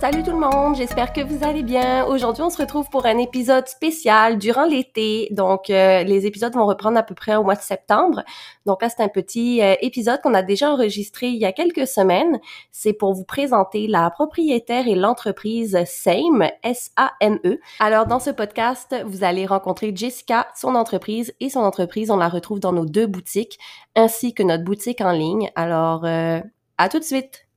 [0.00, 2.06] Salut tout le monde, j'espère que vous allez bien.
[2.06, 5.28] Aujourd'hui, on se retrouve pour un épisode spécial durant l'été.
[5.30, 8.22] Donc, euh, les épisodes vont reprendre à peu près au mois de septembre.
[8.64, 11.86] Donc là, c'est un petit euh, épisode qu'on a déjà enregistré il y a quelques
[11.86, 12.40] semaines.
[12.72, 17.58] C'est pour vous présenter la propriétaire et l'entreprise SAME, S-A-M-E.
[17.78, 22.10] Alors, dans ce podcast, vous allez rencontrer Jessica, son entreprise et son entreprise.
[22.10, 23.58] On la retrouve dans nos deux boutiques,
[23.94, 25.50] ainsi que notre boutique en ligne.
[25.56, 26.40] Alors, euh,
[26.78, 27.49] à tout de suite!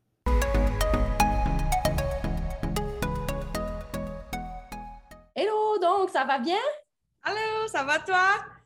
[5.83, 6.63] Donc ça va bien?
[7.23, 8.23] Allô, ça va toi?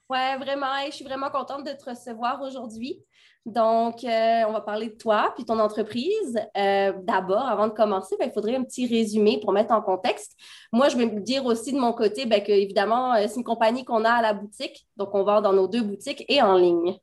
[0.07, 0.67] Ouais, vraiment.
[0.85, 3.03] je suis vraiment contente de te recevoir aujourd'hui.
[3.45, 6.39] Donc, euh, on va parler de toi puis ton entreprise.
[6.55, 10.33] Euh, d'abord, avant de commencer, ben, il faudrait un petit résumé pour mettre en contexte.
[10.71, 13.43] Moi, je vais me dire aussi de mon côté ben, que, évidemment, euh, c'est une
[13.43, 14.87] compagnie qu'on a à la boutique.
[14.95, 16.97] Donc, on vend dans nos deux boutiques et en ligne.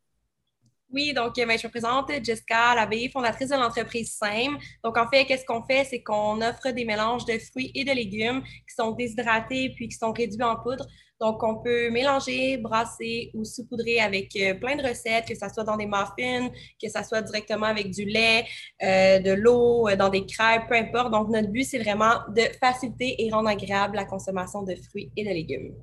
[0.94, 4.56] Oui, donc ben, je me présente Jessica Labbé, fondatrice de l'entreprise SAME.
[4.84, 5.84] Donc, en fait, qu'est-ce qu'on fait?
[5.84, 9.96] C'est qu'on offre des mélanges de fruits et de légumes qui sont déshydratés puis qui
[9.96, 10.86] sont réduits en poudre.
[11.20, 15.64] Donc, on peut mélanger, brasser ou saupoudrer avec euh, plein de recettes, que ce soit
[15.64, 16.48] dans des muffins,
[16.80, 18.44] que ce soit directement avec du lait,
[18.80, 21.10] euh, de l'eau, euh, dans des crêpes, peu importe.
[21.10, 25.24] Donc, notre but, c'est vraiment de faciliter et rendre agréable la consommation de fruits et
[25.24, 25.74] de légumes.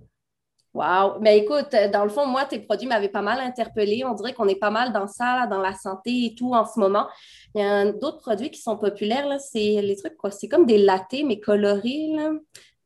[0.73, 1.19] Wow!
[1.19, 4.03] Mais écoute, euh, dans le fond, moi, tes produits m'avaient pas mal interpellé.
[4.05, 6.80] On dirait qu'on est pas mal dans ça, dans la santé et tout en ce
[6.80, 7.08] moment.
[7.55, 10.31] Il y a d'autres produits qui sont populaires, là, c'est les trucs, quoi.
[10.31, 12.31] C'est comme des lattés, mais colorés, là.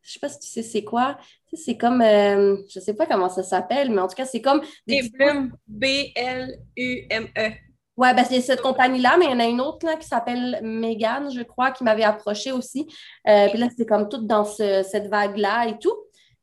[0.02, 1.17] Je sais pas si tu sais c'est quoi.
[1.53, 4.61] C'est comme, euh, je sais pas comment ça s'appelle, mais en tout cas, c'est comme...
[4.86, 7.52] Des Bloom, B-L-U-M-E.
[7.97, 10.59] Ouais, ben c'est cette compagnie-là, mais il y en a une autre là, qui s'appelle
[10.61, 12.88] Megan, je crois, qui m'avait approché aussi.
[13.27, 15.95] Euh, puis là, c'est comme tout dans cette vague-là et tout.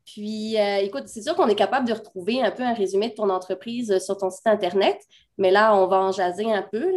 [0.05, 3.15] Puis, euh, écoute, c'est sûr qu'on est capable de retrouver un peu un résumé de
[3.15, 5.01] ton entreprise euh, sur ton site Internet,
[5.39, 6.93] mais là, on va en jaser un peu.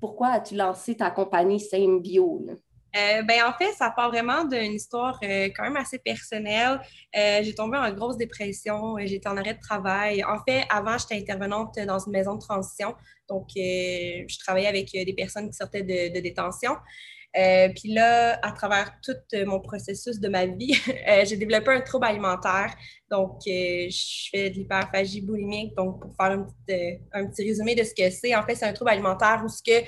[0.00, 2.46] Pourquoi as-tu lancé ta compagnie Same Bio?
[2.96, 6.80] Euh, ben, en fait, ça part vraiment d'une histoire quand même assez personnelle.
[7.12, 10.24] j'ai tombé en grosse dépression, j'étais en arrêt de travail.
[10.24, 12.94] En fait, avant, j'étais intervenante dans une maison de transition.
[13.28, 16.76] Donc, je travaillais avec des personnes qui sortaient de détention.
[17.36, 20.74] Euh, puis là, à travers tout euh, mon processus de ma vie,
[21.08, 22.74] euh, j'ai développé un trouble alimentaire.
[23.10, 25.74] Donc, je fais de l'hyperphagie boulimique.
[25.76, 26.38] Donc, pour faire
[27.14, 29.62] un petit résumé de ce que c'est, en fait, c'est un trouble alimentaire où ce
[29.62, 29.82] que,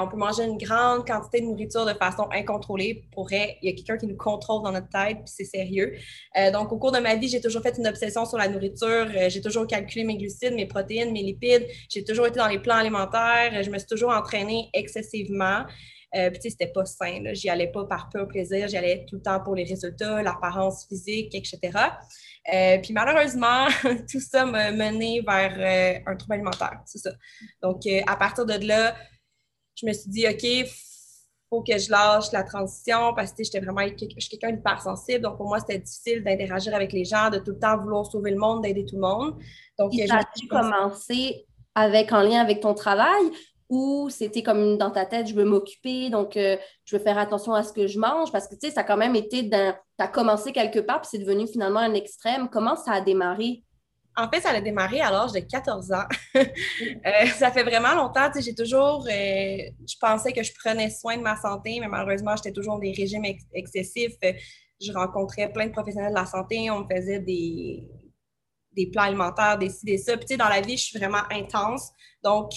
[0.00, 3.04] on peut manger une grande quantité de nourriture de façon incontrôlée.
[3.12, 5.92] Pourrait, il y a quelqu'un qui nous contrôle dans notre tête, puis c'est sérieux.
[6.54, 9.06] donc, au cours de ma vie, j'ai toujours fait une obsession sur la nourriture.
[9.28, 11.66] j'ai toujours calculé mes glucides, mes protéines, mes lipides.
[11.90, 13.62] J'ai toujours été dans les plans alimentaires.
[13.62, 15.66] Je me suis toujours entraînée excessivement.
[16.14, 17.22] Euh, puis, c'était pas sain.
[17.32, 18.68] J'y allais pas par pur plaisir.
[18.68, 21.58] J'y allais tout le temps pour les résultats, l'apparence physique, etc.
[22.52, 23.66] Euh, puis, malheureusement,
[24.10, 26.80] tout ça m'a mené vers euh, un trouble alimentaire.
[26.84, 27.12] C'est ça.
[27.62, 28.94] Donc, à partir de là,
[29.74, 30.68] je me suis dit, OK,
[31.48, 35.20] faut que je lâche la transition parce que j'étais vraiment je suis quelqu'un d'hyper sensible.
[35.20, 38.30] Donc, pour moi, c'était difficile d'interagir avec les gens, de tout le temps vouloir sauver
[38.30, 39.34] le monde, d'aider tout le monde.
[39.78, 40.08] Donc, j'ai
[40.48, 43.22] commencé avec en lien avec ton travail
[43.72, 47.54] ou c'était comme dans ta tête, je veux m'occuper, donc euh, je veux faire attention
[47.54, 49.72] à ce que je mange, parce que tu sais, ça a quand même été, dans,
[49.98, 52.50] tu as commencé quelque part, puis c'est devenu finalement un extrême.
[52.52, 53.64] Comment ça a démarré?
[54.14, 56.04] En fait, ça a démarré à l'âge de 14 ans.
[57.04, 58.30] Euh, ça fait vraiment longtemps.
[58.30, 61.88] Tu sais, j'ai toujours, euh, je pensais que je prenais soin de ma santé, mais
[61.88, 64.12] malheureusement, j'étais toujours dans des régimes excessifs.
[64.80, 66.70] Je rencontrais plein de professionnels de la santé.
[66.70, 67.88] On me faisait des,
[68.72, 70.16] des plans alimentaires, des ci, des ça.
[70.16, 71.90] Puis, tu sais, dans la vie, je suis vraiment intense.
[72.22, 72.52] Donc,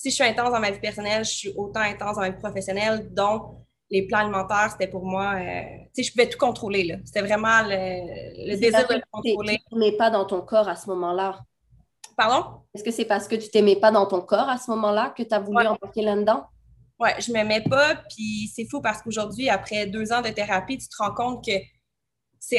[0.00, 2.38] si je suis intense dans ma vie personnelle, je suis autant intense dans ma vie
[2.38, 3.12] professionnelle.
[3.12, 3.58] Donc,
[3.90, 5.62] les plans alimentaires, c'était pour moi, euh,
[5.94, 6.98] tu sais, je pouvais tout contrôler.
[7.04, 9.58] C'était vraiment le, désir de contrôler.
[9.68, 11.40] Tu ne pas dans ton corps à ce moment-là.
[12.16, 12.62] Pardon?
[12.72, 15.22] Est-ce que c'est parce que tu t'aimais pas dans ton corps à ce moment-là que
[15.22, 15.66] tu as voulu ouais.
[15.66, 16.46] embarquer là-dedans?
[16.98, 17.96] Oui, je ne m'aimais pas.
[18.08, 21.52] Puis c'est fou parce qu'aujourd'hui, après deux ans de thérapie, tu te rends compte que
[22.38, 22.58] c'est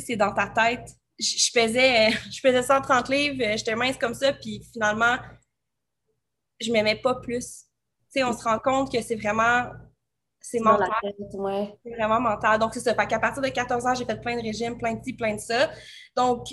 [0.00, 0.88] c'est dans ta tête.
[1.18, 5.16] Je, je, pesais, je pesais 130 livres, j'étais mince comme ça, puis finalement,
[6.60, 7.64] je m'aimais pas plus.
[8.12, 9.70] Tu sais, on se rend compte que c'est vraiment
[10.40, 10.88] c'est mental.
[11.84, 12.58] C'est vraiment mental.
[12.58, 12.94] Donc, c'est ça.
[12.94, 15.34] Fait qu'à partir de 14 ans, j'ai fait plein de régimes, plein de ci, plein
[15.34, 15.70] de ça.
[16.16, 16.46] Donc,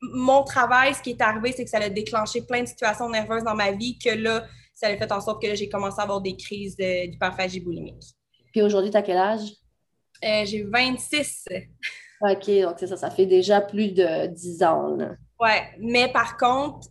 [0.00, 3.42] mon travail, ce qui est arrivé, c'est que ça a déclenché plein de situations nerveuses
[3.42, 6.20] dans ma vie que là, ça a fait en sorte que j'ai commencé à avoir
[6.20, 8.04] des crises d'hyperphagie boulimique.
[8.52, 9.50] Puis aujourd'hui, tu as quel âge?
[10.22, 11.46] Euh, j'ai 26.
[12.20, 14.96] OK, donc c'est ça, ça fait déjà plus de 10 ans.
[15.40, 16.88] Oui, mais par contre,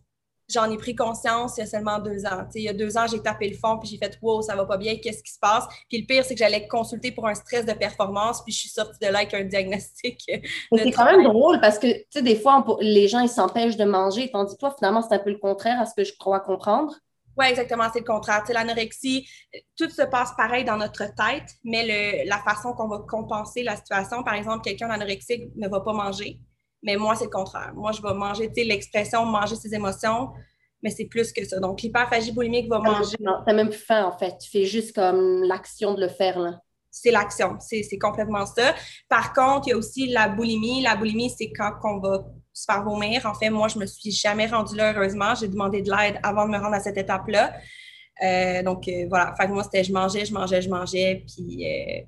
[0.50, 2.47] j'en ai pris conscience il y a seulement deux ans.
[2.53, 4.65] il y a deux ans, j'ai tapé le fond puis j'ai fait Wow, ça va
[4.65, 5.65] pas bien, qu'est-ce qui se passe?
[5.89, 8.69] Puis le pire, c'est que j'allais consulter pour un stress de performance, puis je suis
[8.69, 10.19] sortie de là avec un diagnostic.
[10.75, 13.86] c'est quand même drôle parce que, tu sais, des fois, les gens, ils s'empêchent de
[13.86, 16.39] manger, tandis que toi, finalement, c'est un peu le contraire à ce que je crois
[16.39, 16.95] comprendre.
[17.38, 18.44] Oui, exactement, c'est le contraire.
[18.50, 19.27] L'anorexie,
[19.77, 24.24] tout se passe pareil dans notre tête, mais la façon qu'on va compenser la situation,
[24.24, 26.39] par exemple, quelqu'un d'anorexique ne va pas manger,
[26.86, 27.74] mais moi, c'est le contraire.
[27.76, 30.30] Moi, je vais manger, tu sais, l'expression manger ses émotions,
[30.84, 31.60] mais c'est plus que ça.
[31.60, 33.18] Donc, l'hyperphagie boulimique va manger.
[33.20, 34.38] Non, t'as même plus faim, en fait.
[34.38, 36.62] Tu fais juste comme l'action de le faire, là.
[36.92, 38.74] C'est l'action, c'est complètement ça.
[39.10, 40.82] Par contre, il y a aussi la boulimie.
[40.82, 42.24] La boulimie, c'est quand on va
[42.54, 43.26] se faire vomir.
[43.26, 45.36] En fait, moi, je me suis jamais rendue là, heureusement.
[45.36, 47.54] J'ai demandé de l'aide avant de me rendre à cette étape-là.
[48.24, 49.34] Euh, donc, euh, voilà.
[49.36, 52.02] Fait que moi, c'était je mangeais, je mangeais, je mangeais, puis euh,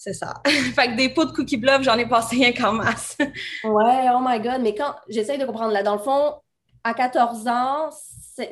[0.00, 0.32] c'est ça.
[0.46, 3.18] fait que des pots de cookie bluff, j'en ai passé rien qu'en masse.
[3.64, 4.62] ouais, oh my God.
[4.62, 6.36] Mais quand, j'essaye de comprendre, là, dans le fond,
[6.82, 7.90] à 14 ans,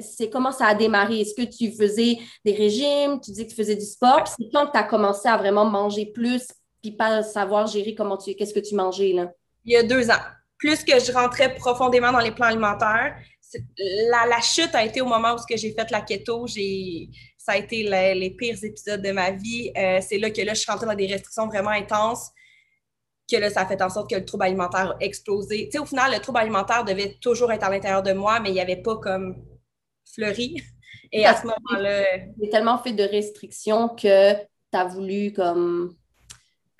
[0.00, 1.22] c'est comment ça a démarré?
[1.22, 3.18] Est-ce que tu faisais des régimes?
[3.22, 4.28] Tu dis que tu faisais du sport?
[4.28, 6.46] c'est quand que tu as commencé à vraiment manger plus
[6.82, 9.32] puis pas savoir gérer comment tu qu'est-ce que tu mangeais là?
[9.64, 10.20] Il y a deux ans
[10.58, 13.16] plus que je rentrais profondément dans les plans alimentaires,
[13.78, 16.46] la, chute a été au moment où j'ai fait la keto.
[17.48, 19.72] Ça a été les, pires épisodes de ma vie.
[19.74, 22.28] Euh, c'est là que là, je suis rentrée dans des restrictions vraiment intenses,
[23.26, 25.64] que là, ça a fait en sorte que le trouble alimentaire a explosé.
[25.64, 28.50] Tu sais, au final, le trouble alimentaire devait toujours être à l'intérieur de moi, mais
[28.50, 29.42] il n'y avait pas comme
[30.12, 30.56] fleuri.
[31.12, 32.04] Et à ce moment-là.
[32.38, 35.96] Tu tellement fait de restrictions que tu as voulu comme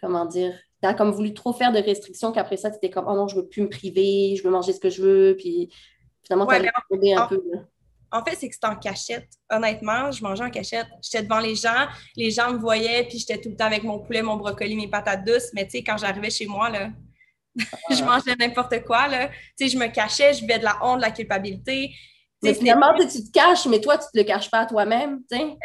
[0.03, 3.07] comment dire, tu as comme voulu trop faire de restrictions qu'après ça, tu étais comme,
[3.09, 5.35] oh non, je veux plus me priver, je veux manger ce que je veux.
[5.39, 5.73] Puis
[6.25, 7.43] finalement, tu as un peu.
[8.11, 9.29] En fait, c'est que c'était en cachette.
[9.51, 10.87] Honnêtement, je mangeais en cachette.
[11.03, 13.99] J'étais devant les gens, les gens me voyaient, puis j'étais tout le temps avec mon
[14.01, 15.51] poulet, mon brocoli, mes patates douces.
[15.55, 16.91] Mais tu sais, quand j'arrivais chez moi, là,
[17.91, 19.09] je mangeais n'importe quoi.
[19.09, 19.29] Là.
[19.59, 21.95] Tu sais, je me cachais, je vivais de la honte, de la culpabilité.
[22.43, 25.21] Mais finalement, tu te caches, mais toi, tu te le caches pas à toi-même.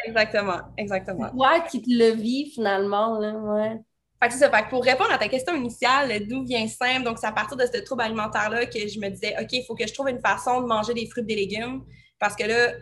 [0.06, 1.30] Exactement, exactement.
[1.30, 3.18] toi qui te le vis finalement.
[3.18, 3.80] Là, ouais
[4.70, 7.80] pour répondre à ta question initiale, d'où vient simple, donc c'est à partir de ce
[7.80, 10.66] trouble alimentaire-là que je me disais, OK, il faut que je trouve une façon de
[10.66, 11.82] manger des fruits et des légumes
[12.24, 12.72] parce que là,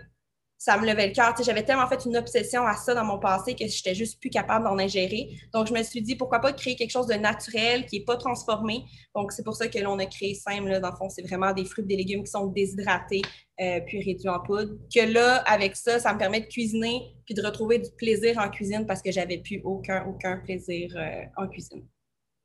[0.56, 1.34] ça me levait le cœur.
[1.42, 4.64] J'avais tellement fait une obsession à ça dans mon passé que j'étais juste plus capable
[4.64, 5.30] d'en ingérer.
[5.52, 8.16] Donc, je me suis dit, pourquoi pas créer quelque chose de naturel qui n'est pas
[8.16, 8.84] transformé.
[9.16, 10.68] Donc, c'est pour ça que l'on a créé Simple.
[10.68, 13.22] Là, dans le fond, c'est vraiment des fruits des légumes qui sont déshydratés
[13.60, 14.74] euh, puis réduits en poudre.
[14.94, 18.48] Que là, avec ça, ça me permet de cuisiner puis de retrouver du plaisir en
[18.48, 21.82] cuisine parce que j'avais plus aucun, aucun plaisir euh, en cuisine.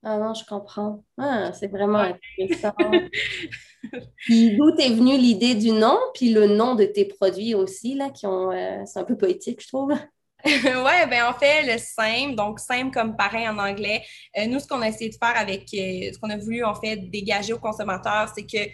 [0.10, 1.04] Ah non, je comprends.
[1.18, 2.74] Ah, c'est vraiment intéressant.
[4.16, 8.10] puis d'où t'es venue l'idée du nom, puis le nom de tes produits aussi, là,
[8.10, 8.50] qui ont.
[8.54, 9.92] Euh, c'est un peu poétique, je trouve.
[10.46, 14.02] ouais, ben en fait, le simple, donc simple comme pareil en anglais.
[14.38, 16.76] Euh, nous, ce qu'on a essayé de faire avec euh, ce qu'on a voulu en
[16.76, 18.72] fait dégager aux consommateurs, c'est que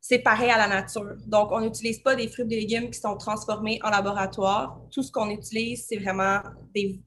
[0.00, 1.16] c'est pareil à la nature.
[1.26, 4.80] Donc, on n'utilise pas des fruits et des légumes qui sont transformés en laboratoire.
[4.90, 6.40] Tout ce qu'on utilise, c'est vraiment
[6.74, 7.02] des,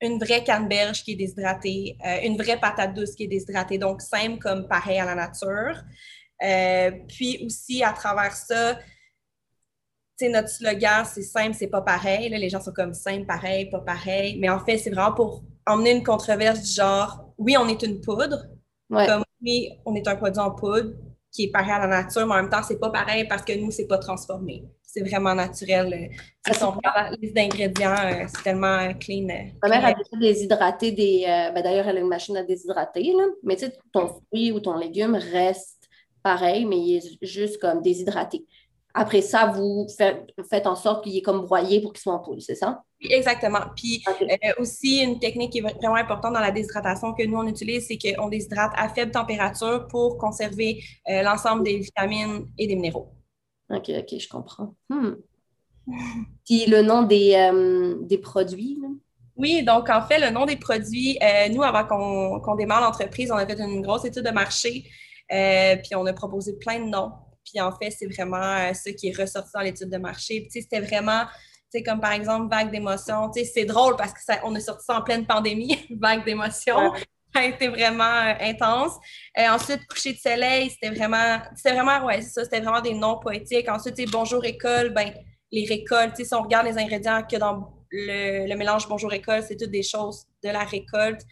[0.00, 4.00] une vraie canneberge qui est déshydratée, euh, une vraie patate douce qui est déshydratée, donc
[4.00, 5.82] simple comme pareil à la nature.
[6.42, 8.78] Euh, puis aussi, à travers ça,
[10.22, 12.28] notre slogan, c'est simple, c'est pas pareil.
[12.28, 14.38] Là, les gens sont comme simple, pareil, pas pareil.
[14.38, 18.00] Mais en fait, c'est vraiment pour emmener une controverse du genre, oui, on est une
[18.00, 18.46] poudre,
[18.90, 20.92] comme oui, on est un produit en poudre
[21.32, 23.52] qui est pareil à la nature, mais en même temps, c'est pas pareil parce que
[23.58, 26.10] nous, c'est pas transformé c'est vraiment naturel.
[26.50, 29.28] Si on regarde la liste d'ingrédients, euh, c'est tellement euh, clean.
[29.28, 31.22] Euh, Ma mère a déjà déshydraté des.
[31.26, 33.24] Ben, d'ailleurs, elle a une machine à déshydrater, là.
[33.42, 35.88] mais tu sais, ton fruit ou ton légume reste
[36.22, 38.44] pareil, mais il est juste comme déshydraté.
[38.94, 39.86] Après ça, vous
[40.48, 42.82] faites, en sorte qu'il est comme broyé pour qu'il soit en poudre, c'est ça?
[43.00, 43.60] Oui, exactement.
[43.76, 44.02] Puis
[44.58, 47.98] aussi, une technique qui est vraiment importante dans la déshydratation que nous, on utilise, c'est
[47.98, 53.14] qu'on déshydrate à faible température pour conserver l'ensemble des vitamines et des minéraux.
[53.70, 54.74] OK, OK, je comprends.
[54.88, 55.14] Hmm.
[56.44, 58.78] Puis le nom des, euh, des produits?
[59.36, 63.36] Oui, donc en fait, le nom des produits, euh, nous, avant qu'on démarre l'entreprise, on
[63.36, 64.84] a fait une grosse étude de marché,
[65.32, 67.12] euh, puis on a proposé plein de noms.
[67.44, 70.46] Puis en fait, c'est vraiment ce qui est ressorti dans l'étude de marché.
[70.50, 73.30] Puis c'était vraiment, tu sais, comme par exemple, vague d'émotions.
[73.30, 76.92] Tu sais, c'est drôle parce qu'on est sorti ça en pleine pandémie, vague d'émotions
[77.34, 78.92] a été vraiment euh, intense.
[79.38, 83.18] Euh, ensuite, coucher de soleil, c'était vraiment, c'était vraiment, ouais, ça, c'était vraiment des noms
[83.18, 83.68] poétiques.
[83.68, 85.12] Ensuite, bonjour école, ben,
[85.52, 89.70] les récoltes, si on regarde les ingrédients que dans le, mélange bonjour école, c'est toutes
[89.70, 91.22] des choses de la récolte.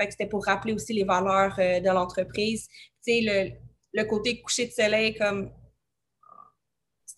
[0.00, 2.68] Fait que c'était pour rappeler aussi les valeurs euh, de l'entreprise.
[3.04, 3.50] Tu sais, le,
[3.94, 5.50] le côté coucher de soleil, comme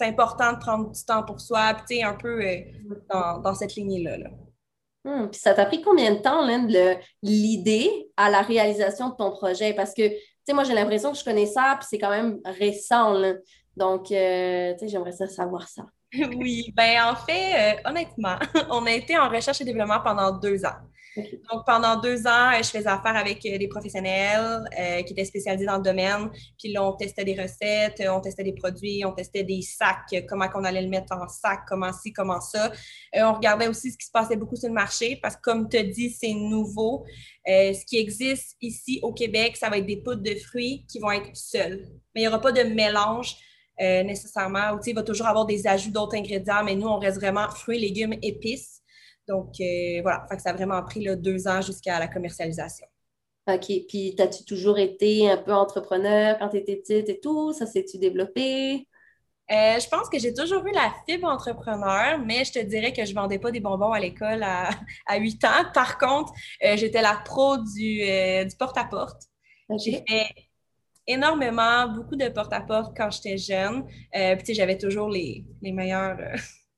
[0.00, 2.42] c'est important de prendre du temps pour soi, puis tu sais, un peu
[3.12, 4.16] dans, dans, cette lignée-là.
[4.16, 4.30] là
[5.04, 6.47] Hmm, puis ça t'a pris combien de temps,
[7.23, 9.73] l'idée à la réalisation de ton projet?
[9.73, 10.16] Parce que, tu
[10.47, 13.19] sais, moi, j'ai l'impression que je connais ça, puis c'est quand même récent,
[13.76, 15.87] Donc, euh, tu sais, j'aimerais ça savoir ça.
[16.37, 18.37] Oui, ben en fait, euh, honnêtement,
[18.71, 20.76] on a été en recherche et développement pendant deux ans.
[21.16, 25.66] Donc, pendant deux ans, je faisais affaire avec euh, des professionnels euh, qui étaient spécialisés
[25.66, 26.30] dans le domaine.
[26.58, 30.48] Puis là, on testait des recettes, on testait des produits, on testait des sacs, comment
[30.48, 32.70] qu'on allait le mettre en sac, comment ci, comment ça.
[33.14, 35.78] on regardait aussi ce qui se passait beaucoup sur le marché parce que, comme tu
[35.78, 37.04] as dit, c'est nouveau.
[37.46, 41.10] ce qui existe ici au Québec, ça va être des poudres de fruits qui vont
[41.10, 41.88] être seules.
[42.14, 43.36] Mais il n'y aura pas de mélange
[43.80, 44.78] euh, nécessairement.
[44.84, 48.14] il va toujours avoir des ajouts d'autres ingrédients, mais nous, on reste vraiment fruits, légumes,
[48.20, 48.79] épices.
[49.30, 52.87] Donc, euh, voilà, ça a vraiment pris deux ans jusqu'à la commercialisation.
[53.46, 53.66] OK.
[53.88, 57.52] Puis, as-tu toujours été un peu entrepreneur quand tu étais petite et tout?
[57.52, 58.88] Ça s'est-tu développé?
[59.52, 63.04] Euh, je pense que j'ai toujours eu la fibre entrepreneur, mais je te dirais que
[63.04, 64.70] je ne vendais pas des bonbons à l'école à,
[65.06, 65.64] à 8 ans.
[65.75, 68.02] Par contre, j'étais la pro du,
[68.58, 69.22] porte-à-porte.
[69.78, 70.26] J'ai fait
[71.06, 73.84] énormément, beaucoup de porte-à-porte quand j'étais jeune.
[74.16, 76.18] Euh, puis, j'avais toujours les, meilleurs.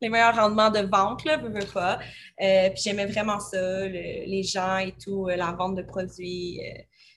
[0.02, 1.99] Euh, les meilleurs rendements de vente, là, veux, pas.
[2.40, 6.61] Euh, puis j'aimais vraiment ça, les gens et tout, la vente de produits.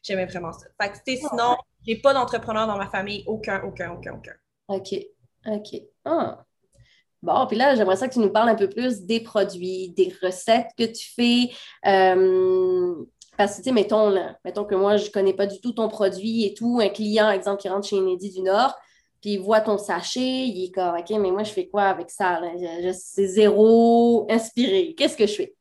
[0.04, 0.68] j'aimais vraiment ça.
[0.80, 4.34] Fait que, sinon, j'ai pas d'entrepreneur dans ma famille, aucun, aucun, aucun, aucun.
[4.68, 4.96] OK.
[5.48, 5.82] OK.
[6.06, 6.44] Ah.
[7.22, 10.14] Bon, puis là, j'aimerais ça que tu nous parles un peu plus des produits, des
[10.22, 11.50] recettes que tu fais.
[13.38, 15.90] Parce que, tu sais, mettons, mettons que moi, je ne connais pas du tout ton
[15.90, 16.80] produit et tout.
[16.82, 18.76] Un client, exemple, qui rentre chez Inédit du Nord,
[19.26, 22.12] puis il voit ton sachet, il est comme, OK, mais moi, je fais quoi avec
[22.12, 22.40] ça?
[22.94, 24.94] C'est zéro inspiré.
[24.96, 25.56] Qu'est-ce que je fais?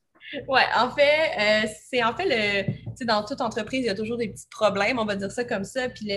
[0.47, 1.31] Oui, en fait,
[1.65, 2.73] euh, c'est en fait le.
[2.75, 5.33] Tu sais, dans toute entreprise, il y a toujours des petits problèmes, on va dire
[5.33, 5.89] ça comme ça.
[5.89, 6.13] Puis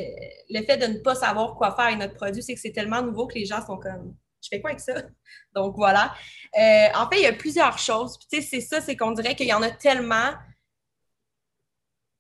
[0.50, 3.02] le, fait de ne pas savoir quoi faire avec notre produit, c'est que c'est tellement
[3.02, 4.14] nouveau que les gens sont comme
[4.44, 4.94] je fais quoi avec ça?
[5.56, 6.14] Donc voilà.
[6.60, 8.18] Euh, en fait, il y a plusieurs choses.
[8.18, 10.34] Puis tu sais, c'est ça, c'est qu'on dirait qu'il y en a tellement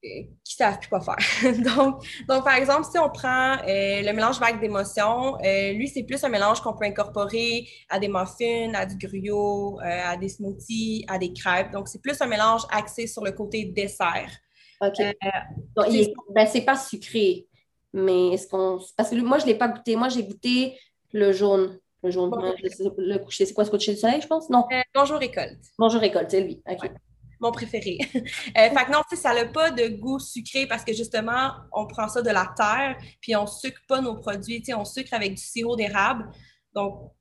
[0.02, 1.16] qui savent plus quoi faire.
[1.76, 6.04] donc, donc, par exemple, si on prend euh, le mélange vague d'émotions, euh, lui, c'est
[6.04, 10.30] plus un mélange qu'on peut incorporer à des muffins, à du gruyot, euh, à des
[10.30, 11.72] smoothies, à des crêpes.
[11.72, 14.32] Donc, c'est plus un mélange axé sur le côté dessert.
[14.82, 14.98] OK.
[16.30, 17.48] ben, c'est pas sucré,
[17.94, 18.80] mais est-ce qu'on.
[18.96, 19.96] Parce que moi, je ne l'ai pas goûté.
[19.96, 20.78] Moi, j'ai goûté
[21.12, 21.80] le jaune.
[22.04, 23.48] Le jaune, le coucher.
[23.48, 24.52] C'est quoi ce coucher du soleil, je pense?
[24.52, 24.66] Non.
[24.94, 25.58] bonjour récolte.
[25.80, 26.62] Bonjour récolte, c'est lui.
[26.70, 26.92] OK
[27.40, 27.98] mon préféré.
[28.16, 28.22] euh,
[28.54, 32.22] fait que non, ça n'a pas de goût sucré parce que justement, on prend ça
[32.22, 36.30] de la terre, puis on sucre pas nos produits, on sucre avec du sirop d'érable.
[36.74, 37.12] Donc,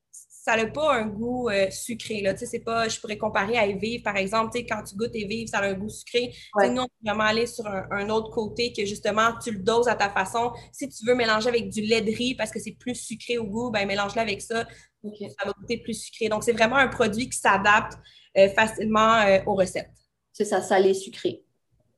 [0.46, 2.20] ça n'a pas un goût euh, sucré.
[2.20, 2.36] Là.
[2.36, 4.56] C'est pas, je pourrais comparer à Evive, par exemple.
[4.68, 6.32] Quand tu goûtes Evive, ça a un goût sucré.
[6.54, 9.96] Nous, on peut vraiment aller sur un, autre côté que justement, tu le doses à
[9.96, 10.52] ta façon.
[10.70, 13.44] Si tu veux mélanger avec du lait de riz parce que c'est plus sucré au
[13.44, 14.68] goût, ben mélange-le avec ça.
[15.02, 16.28] Ça va goûter plus sucré.
[16.28, 17.94] Donc, c'est vraiment un produit qui s'adapte
[18.38, 19.90] euh, facilement euh, aux recettes
[20.36, 21.42] c'est ça, salé, sucré.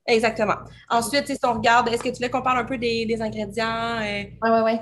[0.06, 0.54] Exactement.
[0.88, 3.98] Ensuite, si on regarde, est-ce que tu veux qu'on parle un peu des, ingrédients?
[4.00, 4.72] Oui, oui, oui.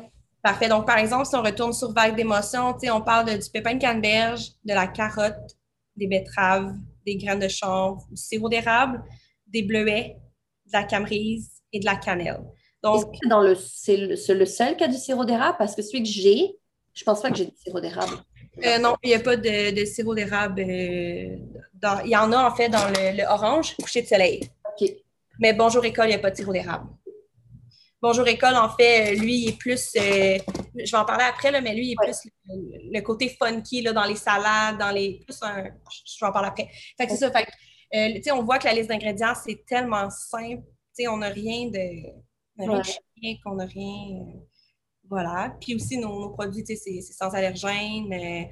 [0.42, 0.68] Parfait.
[0.68, 3.80] Donc, par exemple, si on retourne sur vague d'émotion, on parle de, du pépin de
[3.80, 5.56] canneberge, de la carotte,
[5.96, 6.74] des betteraves,
[7.06, 9.02] des graines de chanvre, du sirop d'érable,
[9.46, 10.18] des bleuets,
[10.66, 12.44] de la camerise et de la cannelle.
[12.82, 15.56] Donc, dans le, c'est le, seul qui a du sirop d'érable?
[15.58, 16.58] Parce que celui que j'ai,
[16.92, 18.18] je pense pas que j'ai du sirop d'érable.
[18.64, 20.60] Euh, non, il n'y a pas de, sirop d'érable.
[20.60, 21.36] Euh,
[22.04, 24.48] il y en a en fait dans le, orange, coucher de soleil.
[24.64, 24.90] OK.
[25.38, 26.88] Mais Bonjour École, il n'y a pas de sirop d'érable.
[28.00, 29.90] Bonjour École, en fait, lui, il est plus.
[29.96, 30.38] Euh,
[30.74, 33.92] je vais en parler après, là, mais lui, il est plus le, côté funky là,
[33.92, 35.20] dans les salades, dans les.
[35.26, 36.68] Plus un, je vais en parler après.
[36.96, 37.30] Fait que c'est ça.
[37.30, 40.62] Fait on voit que la liste d'ingrédients, c'est tellement simple.
[41.08, 42.12] on n'a rien de.
[42.58, 44.26] On n'a rien qu'on n'a rien.
[45.08, 45.56] Voilà.
[45.60, 48.44] Puis aussi, nos, produits, c'est sans allergènes, euh,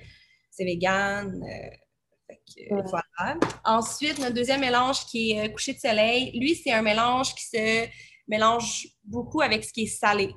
[0.51, 1.43] c'est vegan.
[1.43, 2.35] Euh,
[2.73, 3.39] euh, voilà.
[3.65, 7.87] Ensuite, notre deuxième mélange qui est coucher de soleil, lui, c'est un mélange qui se
[8.29, 10.33] mélange beaucoup avec ce qui est salé.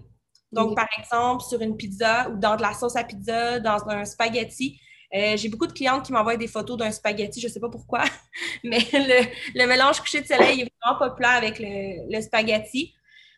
[0.51, 4.05] Donc, par exemple, sur une pizza ou dans de la sauce à pizza, dans un
[4.05, 4.79] spaghetti,
[5.11, 8.03] j'ai beaucoup de clientes qui m'envoient des photos d'un spaghetti, je ne sais pas pourquoi,
[8.63, 12.96] mais le, mélange coucher de soleil est vraiment populaire avec le, le spaghetti.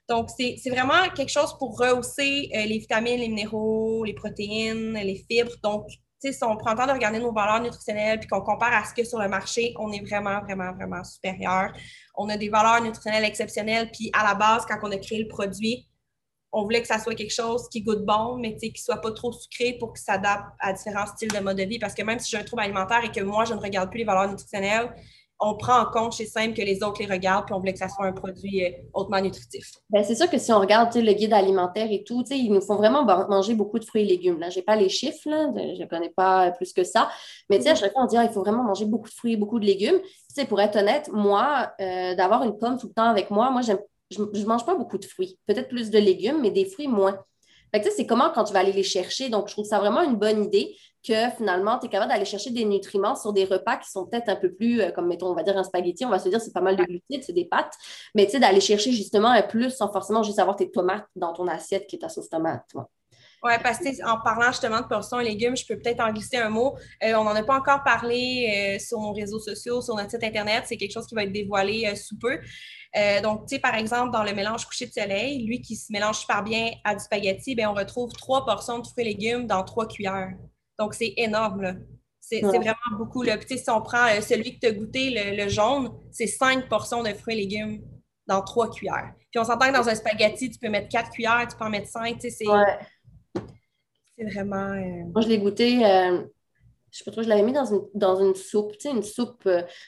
[0.10, 5.24] Donc, c'est vraiment quelque chose pour rehausser euh, les vitamines, les minéraux, les protéines, les
[5.30, 5.52] fibres.
[5.62, 5.86] Donc,
[6.20, 8.94] si on prend le temps de regarder nos valeurs nutritionnelles puis qu'on compare à ce
[8.94, 11.72] que sur le marché, on est vraiment, vraiment, vraiment supérieur.
[12.16, 13.90] On a des valeurs nutritionnelles exceptionnelles.
[13.92, 15.88] Puis à la base, quand on a créé le produit,
[16.52, 19.12] on voulait que ça soit quelque chose qui goûte bon, mais qui ne soit pas
[19.12, 21.78] trop sucré pour ça s'adapte à différents styles de mode de vie.
[21.78, 24.00] Parce que même si j'ai un trouble alimentaire et que moi, je ne regarde plus
[24.00, 24.92] les valeurs nutritionnelles,
[25.40, 27.80] on prend en compte chez Simple que les autres les regardent, puis on voulait que
[27.80, 29.72] ça soit un produit euh, hautement nutritif.
[29.90, 32.76] Bien, c'est sûr que si on regarde le guide alimentaire et tout, ils nous font
[32.76, 34.44] vraiment manger beaucoup de fruits et légumes.
[34.50, 37.10] Je n'ai pas les chiffres, je ne connais pas plus que ça.
[37.50, 39.60] Mais à chaque fois, on dit ah, faut vraiment manger beaucoup de fruits et beaucoup
[39.60, 40.00] de légumes.
[40.50, 43.74] pour être honnête, moi, euh, d'avoir une pomme tout le temps avec moi, moi, je
[44.22, 45.40] ne mange pas beaucoup de fruits.
[45.48, 47.18] Peut-être plus de légumes, mais des fruits moins.
[47.74, 49.30] Fait que, c'est comment quand tu vas aller les chercher?
[49.30, 50.76] Donc, je trouve ça vraiment une bonne idée
[51.08, 54.30] que finalement, tu es capable d'aller chercher des nutriments sur des repas qui sont peut-être
[54.30, 56.42] un peu plus, euh, comme mettons, on va dire un spaghetti, on va se dire
[56.42, 57.74] c'est pas mal de glucides, c'est des pâtes,
[58.16, 61.34] mais tu sais, d'aller chercher justement un plus sans forcément juste avoir tes tomates dans
[61.34, 62.66] ton assiette qui est ta sauce tomate.
[63.42, 66.36] Oui, parce que en parlant justement de portions et légumes, je peux peut-être en glisser
[66.36, 66.76] un mot.
[67.02, 70.26] Euh, on n'en a pas encore parlé euh, sur nos réseaux sociaux, sur notre site
[70.26, 70.66] Internet.
[70.68, 72.38] C'est quelque chose qui va être dévoilé sous peu.
[73.24, 76.20] donc, tu sais, par exemple, dans le mélange coucher de soleil, lui qui se mélange
[76.20, 79.64] super bien à du spaghetti, bien, on retrouve trois portions de fruits et légumes dans
[79.64, 80.34] trois cuillères.
[80.80, 81.80] Donc, c'est énorme.
[82.20, 83.24] C'est vraiment beaucoup.
[83.24, 83.38] Là.
[83.38, 87.04] Puis, si on prend euh, celui que tu as goûté, le, jaune, c'est cinq portions
[87.04, 87.82] de fruits et légumes
[88.28, 89.14] dans trois cuillères.
[89.32, 91.70] Puis on s'entend que dans un spaghetti, tu peux mettre quatre cuillères, tu peux en
[91.70, 92.18] mettre cinq.
[92.22, 92.46] C'est
[94.32, 94.74] vraiment.
[94.74, 95.84] Euh, Moi, je l'ai goûté.
[95.86, 96.24] Euh,
[96.92, 99.04] je sais pas trop, je l'avais mis dans une, dans une soupe, tu sais, une
[99.04, 99.48] soupe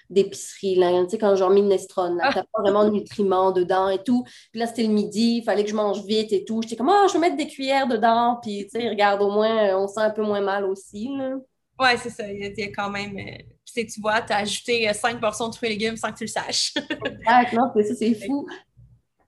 [0.10, 4.04] d'épicerie, là, tu sais, quand genre minestrone, là, t'as pas vraiment de nutriments dedans et
[4.04, 4.24] tout.
[4.52, 6.62] Puis là, c'était le midi, il fallait que je mange vite et tout.
[6.62, 9.76] J'étais comme, ah, je vais mettre des cuillères dedans, puis tu sais, regarde, au moins,
[9.78, 11.36] on sent un peu moins mal aussi, là.
[11.80, 13.18] Ouais, c'est ça, il y, a, quand même...
[13.18, 13.44] Euh,
[13.74, 16.30] tu vois, tu as ajouté 5 portions de fruits et légumes sans que tu le
[16.30, 16.74] saches.
[17.54, 18.46] non, c'est ça, c'est fou.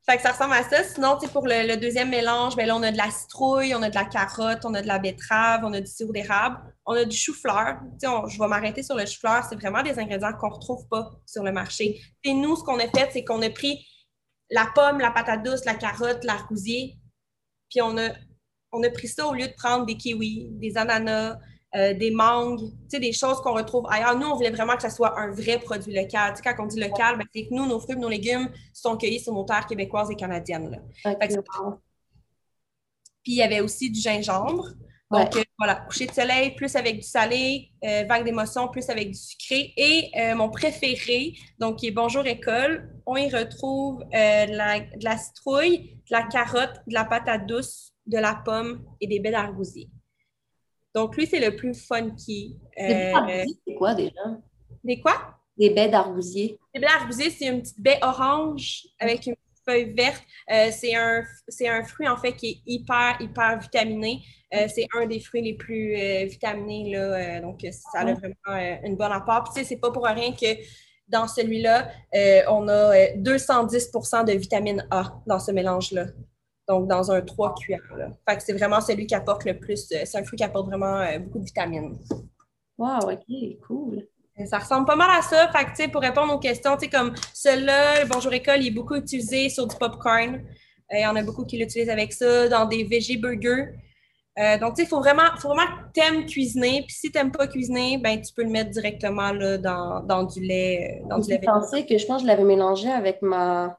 [0.06, 0.84] Fait que ça ressemble à ça.
[0.84, 3.96] Sinon, pour le, deuxième mélange, ben là, on a de la citrouille, on a de
[3.96, 7.16] la carotte, on a de la betterave, on a du sirop d'érable, on a du
[7.16, 7.80] chou-fleur.
[8.02, 9.46] Je vais m'arrêter sur le chou-fleur.
[9.50, 12.02] C'est vraiment des ingrédients qu'on ne retrouve pas sur le marché.
[12.26, 13.88] Et nous, ce qu'on a fait, c'est qu'on a pris
[14.50, 16.98] la pomme, la patate douce, la carotte, l'argousier,
[17.70, 18.10] puis on a,
[18.74, 21.38] on a pris ça au lieu de prendre des kiwis, des ananas,
[21.76, 24.16] euh, des mangues, des choses qu'on retrouve ailleurs.
[24.16, 26.36] Nous, on voulait vraiment que ça soit un vrai produit local.
[26.44, 29.34] quand on dit local, ben, c'est que nous, nos fruits, nos légumes sont cueillis sur
[29.34, 30.80] nos terres québécoises et canadiennes.
[33.24, 34.70] Puis il y avait aussi du gingembre.
[35.10, 39.10] Donc, euh, voilà, coucher de soleil, plus avec du salé, euh, vague d'émotion, plus avec
[39.10, 39.74] du sucré.
[39.76, 46.12] Et mon préféré, donc qui est Bonjour École, on y retrouve de la citrouille, de
[46.12, 49.90] la carotte, de la patate douce, de la pomme et des baies d'argousier.
[50.94, 52.58] Donc, lui, c'est le plus funky.
[52.80, 54.22] Euh, c'est quoi déjà?
[54.84, 55.14] Des quoi?
[55.58, 56.60] Des baies d'argousier.
[56.74, 59.36] Des baies d'argousier, c'est une petite baie orange avec une
[59.68, 60.24] feuille verte.
[60.52, 61.24] Euh, c'est un,
[61.68, 64.22] un, fruit, en fait, qui est hyper, hyper vitaminé.
[64.54, 65.96] Euh, c'est un des fruits les plus
[66.26, 67.42] vitaminés, là.
[67.42, 69.46] donc, ça a vraiment une bonne apport.
[69.46, 70.62] Puis, tu sais, c'est pas pour rien que
[71.08, 71.90] dans celui-là,
[72.50, 76.06] on a 210% de vitamine A dans ce mélange-là.
[76.68, 77.82] Donc, dans un 3 cuillères.
[78.28, 79.86] Fait que c'est vraiment celui qui apporte le plus.
[79.92, 81.98] Euh, c'est un fruit qui apporte vraiment euh, beaucoup de vitamines.
[82.78, 84.08] Wow, OK, cool.
[84.46, 85.52] Ça ressemble pas mal à ça.
[85.52, 89.68] Fait que, pour répondre aux questions, comme celui-là, Bonjour École, il est beaucoup utilisé sur
[89.68, 90.36] du popcorn.
[90.36, 93.74] Euh, il y en a beaucoup qui l'utilisent avec ça, dans des veggie burgers.
[94.60, 96.84] donc, il faut vraiment, faut vraiment que tu aimes cuisiner.
[96.88, 100.24] Puis si tu n'aimes pas cuisiner, ben, tu peux le mettre directement là, dans, dans
[100.24, 101.04] du lait.
[101.10, 103.78] Dans du lait pensé que je pense que je l'avais mélangé avec ma,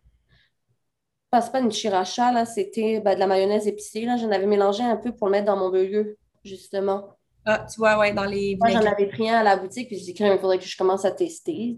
[1.40, 4.04] c'est pas une chiracha, là, c'était ben, de la mayonnaise épicée.
[4.04, 4.16] Là.
[4.16, 7.16] J'en avais mélangé un peu pour le mettre dans mon burger, justement.
[7.46, 8.56] Ah, tu vois, ouais, dans les.
[8.58, 10.76] Moi, j'en avais pris un à la boutique, puis j'ai dit qu'il faudrait que je
[10.76, 11.76] commence à tester.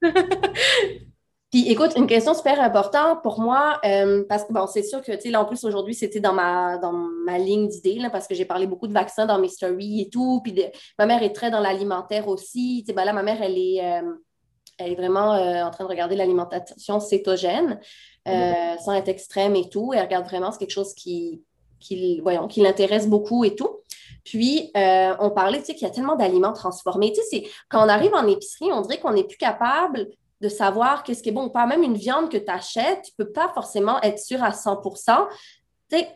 [1.50, 5.12] puis écoute, une question super importante pour moi, euh, parce que bon, c'est sûr que,
[5.12, 8.34] tu sais, là, en plus, aujourd'hui, c'était dans ma, dans ma ligne d'idées, parce que
[8.34, 10.40] j'ai parlé beaucoup de vaccins dans mes stories et tout.
[10.42, 10.58] Puis
[10.98, 12.82] ma mère est très dans l'alimentaire aussi.
[12.84, 13.84] Tu sais, ben là, ma mère, elle est.
[13.84, 14.10] Euh,
[14.78, 17.80] elle est vraiment euh, en train de regarder l'alimentation cétogène.
[18.28, 19.92] Euh, sans être extrême et tout.
[19.94, 21.42] Elle regarde vraiment, c'est quelque chose qui,
[21.80, 23.80] qui, voyons, qui l'intéresse beaucoup et tout.
[24.24, 27.12] Puis, euh, on parlait, tu sais, qu'il y a tellement d'aliments transformés.
[27.12, 30.08] Tu sais, quand on arrive en épicerie, on dirait qu'on n'est plus capable
[30.40, 31.66] de savoir qu'est-ce qui est bon pas.
[31.66, 35.26] Même une viande que tu achètes, tu ne peux pas forcément être sûr à 100%
[35.90, 36.08] Tu sais,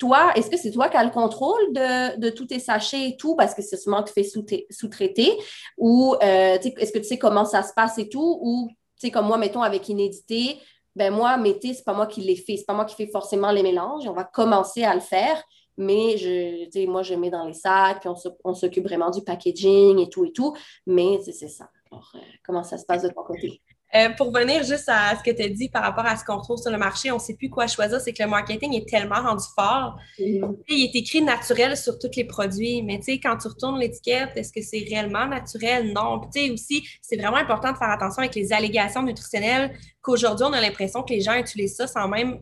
[0.00, 3.16] toi, est-ce que c'est toi qui as le contrôle de, de, tous tes sachets et
[3.16, 5.30] tout, parce que c'est souvent que tu fais sous-traiter,
[5.76, 9.10] ou euh, est-ce que tu sais comment ça se passe et tout, ou tu sais,
[9.10, 10.58] comme moi, mettons, avec Inédité,
[10.96, 12.56] ben moi, thés, c'est pas moi qui les fais.
[12.56, 14.08] C'est pas moi qui fais forcément les mélanges.
[14.08, 15.40] On va commencer à le faire,
[15.76, 18.10] mais je, moi, je mets dans les sacs, puis
[18.44, 20.54] on s'occupe vraiment du packaging et tout et tout.
[20.86, 21.70] Mais c'est ça.
[21.92, 23.60] Alors, euh, comment ça se passe de ton côté?
[23.92, 26.38] Euh, pour venir juste à ce que tu as dit par rapport à ce qu'on
[26.38, 28.00] trouve sur le marché, on ne sait plus quoi choisir.
[28.00, 29.98] C'est que le marketing est tellement rendu fort.
[30.18, 30.56] Mm-hmm.
[30.68, 34.30] Il est écrit naturel sur tous les produits, mais tu sais, quand tu retournes l'étiquette,
[34.36, 35.92] est-ce que c'est réellement naturel?
[35.92, 36.20] Non.
[36.32, 40.52] tu sais, aussi, c'est vraiment important de faire attention avec les allégations nutritionnelles qu'aujourd'hui, on
[40.52, 42.38] a l'impression que les gens utilisent ça sans même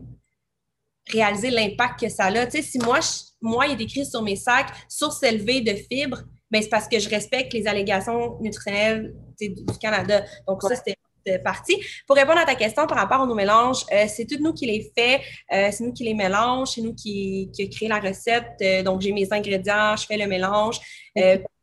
[1.11, 2.47] réaliser l'impact que ça a.
[2.47, 3.01] Tu sais, si moi,
[3.41, 6.99] moi, il est écrit sur mes sacs source élevée de fibres, ben, c'est parce que
[6.99, 10.25] je respecte les allégations nutritionnelles du Canada.
[10.47, 10.98] Donc, ça, c'était
[11.37, 11.81] partie.
[12.07, 14.67] Pour répondre à ta question par rapport à nos mélanges, euh, c'est tout nous qui
[14.67, 15.21] les fait,
[15.53, 18.53] euh, c'est nous qui les mélange, c'est nous qui, qui créé la recette.
[18.63, 20.79] Euh, donc, j'ai mes ingrédients, je fais le mélange.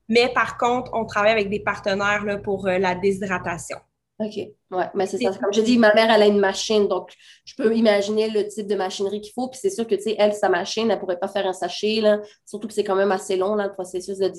[0.08, 3.78] mais par contre, on travaille avec des partenaires là, pour la déshydratation.
[4.20, 4.38] OK.
[4.72, 5.32] Ouais, mais c'est ça.
[5.32, 7.12] Comme je dis, ma mère, elle a une machine, donc
[7.44, 9.50] je peux imaginer le type de machinerie qu'il faut.
[9.50, 11.54] Puis c'est sûr que, tu sais, elle, sa machine, elle ne pourrait pas faire un
[11.54, 12.22] sachet, là.
[12.46, 14.32] Surtout que c'est quand même assez long, là, le processus de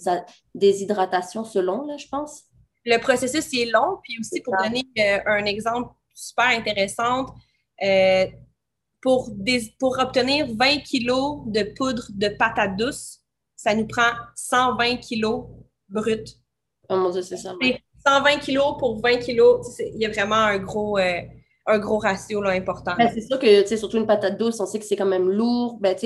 [0.55, 2.45] déshydratation, selon, là, je pense.
[2.87, 3.99] Le processus, est long.
[4.03, 7.27] Puis aussi, pour donner euh, un exemple super intéressant,
[7.83, 8.27] euh,
[9.03, 9.31] pour,
[9.79, 13.21] pour obtenir 20 kilos de poudre de patate douce,
[13.55, 15.47] ça nous prend 120 kilos
[15.89, 16.29] brut.
[16.89, 17.55] Oh mon Dieu, c'est ça.
[18.07, 21.21] 120 kilos pour 20 kilos, il y a vraiment un gros, euh,
[21.67, 22.95] un gros ratio là, important.
[22.97, 25.79] Ben, c'est sûr que, surtout une patate douce, on sait que c'est quand même lourd.
[25.81, 25.97] Ben,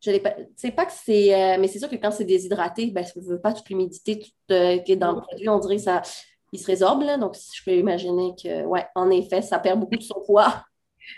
[0.00, 0.34] tu sais, pas,
[0.76, 1.34] pas que c'est.
[1.34, 4.24] Euh, mais c'est sûr que quand c'est déshydraté, ben, ça ne veut pas toute l'humidité
[4.50, 6.02] euh, qui est dans le produit, on dirait que ça.
[6.50, 7.18] Il se résorbe, là.
[7.18, 10.64] Donc, je peux imaginer que, ouais, en effet, ça perd beaucoup de son poids.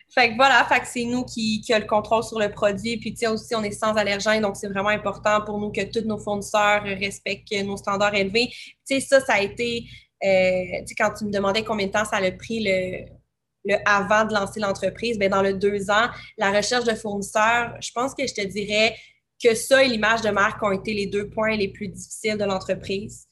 [0.08, 2.96] Fait que voilà, fait que c'est nous qui, qui le contrôle sur le produit.
[2.98, 5.80] Puis, tu sais, aussi, on est sans allergènes, donc c'est vraiment important pour nous que
[5.82, 8.50] tous nos fournisseurs respectent nos standards élevés.
[8.50, 9.86] Tu sais, ça, ça a été
[10.24, 13.19] euh, quand tu me demandais combien de temps ça a pris le,
[13.64, 17.90] le avant de lancer l'entreprise, bien, dans le deux ans, la recherche de fournisseurs, je
[17.92, 18.96] pense que je te dirais
[19.42, 22.44] que ça et l'image de marque ont été les deux points les plus difficiles de
[22.44, 23.26] l'entreprise.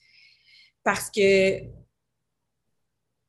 [0.83, 1.61] Parce que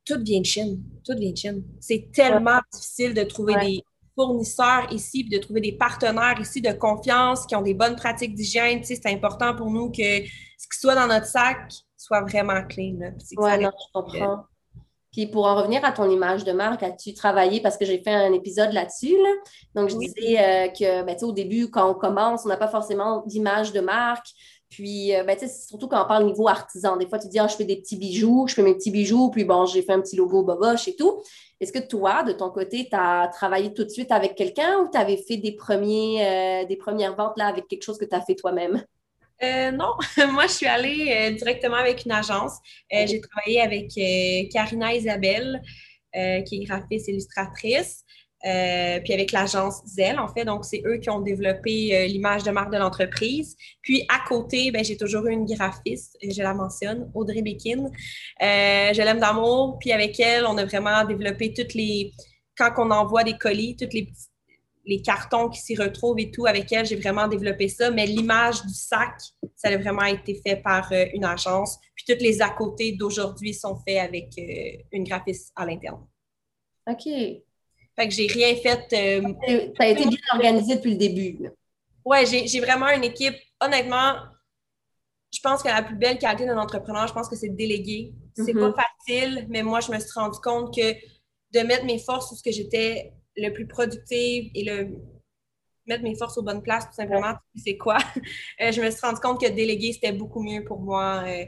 [0.06, 0.84] tout vient de Chine.
[1.06, 1.64] Tout vient de Chine.
[1.80, 3.84] C'est tellement difficile de trouver des
[4.16, 8.34] fournisseurs ici, puis de trouver des partenaires ici de confiance qui ont des bonnes pratiques
[8.34, 8.84] d'hygiène.
[8.84, 10.24] c'est important pour nous que
[10.58, 13.14] ce qui soit dans notre sac, soit vraiment clean.
[13.38, 14.46] Oui, non, je comprends.
[15.12, 18.14] Puis pour en revenir à ton image de marque, as-tu travaillé, parce que j'ai fait
[18.14, 19.18] un épisode là-dessus,
[19.74, 23.24] donc je disais euh, que ben, au début, quand on commence, on n'a pas forcément
[23.26, 24.28] d'image de marque.
[24.70, 26.96] Puis, euh, ben, surtout quand on parle niveau artisan.
[26.96, 29.32] Des fois, tu dis, ah, je fais des petits bijoux, je fais mes petits bijoux,
[29.32, 31.24] puis bon, j'ai fait un petit logo Boboche et tout.
[31.60, 34.90] Est-ce que toi, de ton côté, tu as travaillé tout de suite avec quelqu'un ou
[34.92, 38.16] tu avais fait des, premiers, euh, des premières ventes là, avec quelque chose que tu
[38.16, 38.84] as fait toi-même?
[39.42, 39.94] Euh, non,
[40.34, 42.58] moi je suis allée euh, directement avec une agence.
[42.94, 43.90] Euh, j'ai travaillé avec
[44.52, 45.62] Karina Isabelle,
[46.14, 48.04] qui est graphiste illustratrice,
[48.42, 50.44] puis avec l'agence Zelle, en fait.
[50.44, 53.56] Donc, c'est eux qui ont développé l'image de marque de l'entreprise.
[53.84, 57.92] Puis à côté, ben, j'ai toujours eu une graphiste, je la mentionne, Audrey Békin.
[58.42, 59.78] je l'aime d'amour.
[59.80, 62.12] Puis avec elle, on a vraiment développé toutes les.
[62.58, 64.29] Quand on envoie des colis, toutes les petites
[64.90, 67.92] les cartons qui s'y retrouvent et tout, avec elle, j'ai vraiment développé ça.
[67.92, 69.22] Mais l'image du sac,
[69.56, 71.78] ça a vraiment été fait par euh, une agence.
[71.94, 76.06] Puis toutes les à côté d'aujourd'hui sont faits avec euh, une graphiste à l'interne.
[76.90, 77.04] OK.
[77.04, 78.88] Fait que j'ai rien fait.
[78.94, 79.22] Euh,
[79.78, 81.50] ça a été bien organisé depuis le début.
[82.04, 83.36] Oui, j'ai vraiment une équipe.
[83.62, 84.16] Honnêtement,
[85.32, 88.16] je pense que la plus belle qualité d'un entrepreneur, je pense que c'est de déléguer.
[88.34, 88.74] C'est mm-hmm.
[88.74, 90.94] pas facile, mais moi, je me suis rendu compte que
[91.52, 94.98] de mettre mes forces sur ce que j'étais le plus productive et le
[95.90, 97.98] mettre mes forces aux bonnes places, tout simplement, c'est quoi?
[98.62, 101.46] Euh, je me suis rendu compte que déléguer, c'était beaucoup mieux pour moi euh,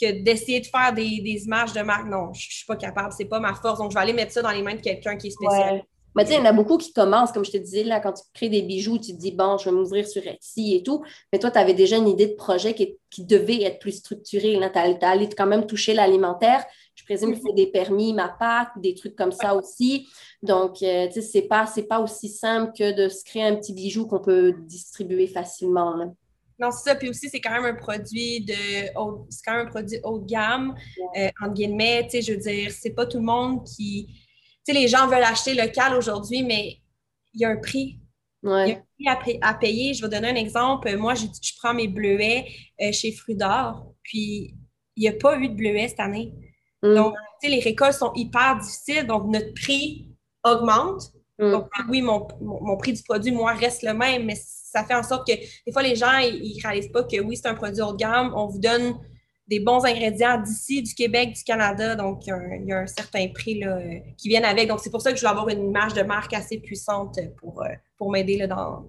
[0.00, 2.06] que d'essayer de faire des, images de marque.
[2.06, 3.78] Non, je ne suis pas capable, c'est pas ma force.
[3.78, 5.82] Donc, je vais aller mettre ça dans les mains de quelqu'un qui est spécial.
[6.14, 8.00] Mais tu sais, il y en a beaucoup qui commencent, comme je te disais, là,
[8.00, 10.82] quand tu crées des bijoux, tu te dis, bon, je vais m'ouvrir sur Etsy et
[10.82, 11.04] tout.
[11.30, 14.58] Mais toi, tu avais déjà une idée de projet qui, devait être plus structuré.
[14.72, 16.64] Tu allé quand même toucher l'alimentaire.
[17.08, 18.36] Je présume que c'est des permis, ma
[18.76, 20.08] ou des trucs comme ça aussi.
[20.42, 23.72] Donc, euh, tu sais, c'est pas, pas aussi simple que de se créer un petit
[23.72, 26.16] bijou qu'on peut distribuer facilement.
[26.58, 26.94] Non, c'est ça.
[26.96, 28.54] Puis aussi, c'est quand même un produit de
[29.28, 30.74] c'est quand même un produit haut de gamme,
[31.16, 32.08] euh, entre guillemets.
[32.10, 34.06] Tu sais, je veux dire, c'est pas tout le monde qui.
[34.66, 36.78] Tu sais, les gens veulent acheter local aujourd'hui, mais
[37.34, 38.00] il y a un prix.
[38.42, 39.94] Il y a un prix à, payer.
[39.94, 40.94] Je vais donner un exemple.
[40.96, 41.26] Moi, je,
[41.60, 42.46] prends mes bleuets
[42.80, 44.56] euh, chez Frudor, puis
[44.96, 46.32] il n'y a pas eu de bleuets cette année.
[46.86, 46.94] Mm.
[46.94, 49.06] Donc, tu sais, les récoltes sont hyper difficiles.
[49.06, 50.08] Donc, notre prix
[50.44, 51.12] augmente.
[51.38, 51.50] Mm.
[51.50, 52.26] Donc, oui, mon,
[52.78, 55.82] prix du produit, moi, reste le même, mais ça fait en sorte que des fois,
[55.82, 58.32] les gens, ils ne réalisent pas que oui, c'est un produit haut de gamme.
[58.34, 58.98] On vous donne
[59.46, 61.94] des bons ingrédients d'ici, du Québec, du Canada.
[61.94, 63.78] Donc, il y a un, certain prix là,
[64.16, 64.68] qui vient avec.
[64.68, 67.62] Donc, c'est pour ça que je veux avoir une marge de marque assez puissante pour,
[67.62, 68.88] euh, pour m'aider dans,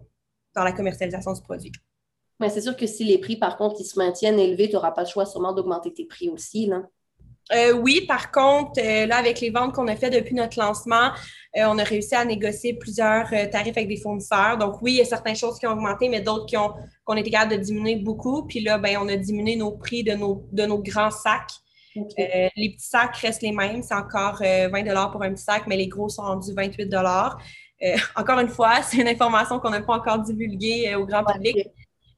[0.56, 1.72] dans la commercialisation du produit.
[2.40, 4.92] Mais c'est sûr que si les prix, par contre, ils se maintiennent élevés, tu n'auras
[4.92, 6.68] pas le choix sûrement d'augmenter tes prix aussi.
[6.68, 6.84] Là.
[7.54, 11.12] Euh, oui, par contre, euh, là, avec les ventes qu'on a fait depuis notre lancement,
[11.56, 14.58] euh, on a réussi à négocier plusieurs tarifs avec des fournisseurs.
[14.58, 16.74] Donc, oui, il y a certaines choses qui ont augmenté, mais d'autres qui ont
[17.06, 18.46] qu'on était capable de diminuer beaucoup.
[18.48, 21.54] Puis là, ben, on a diminué nos prix de nos, de nos grands sacs.
[21.96, 23.82] les petits sacs restent les mêmes.
[23.82, 26.94] C'est encore 20 pour un petit sac, mais les gros sont rendus 28
[28.16, 31.68] Encore une fois, c'est une information qu'on n'a pas encore divulguée au grand public.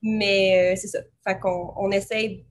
[0.01, 0.99] Mais c'est ça.
[1.25, 2.45] Fait qu'on on essaye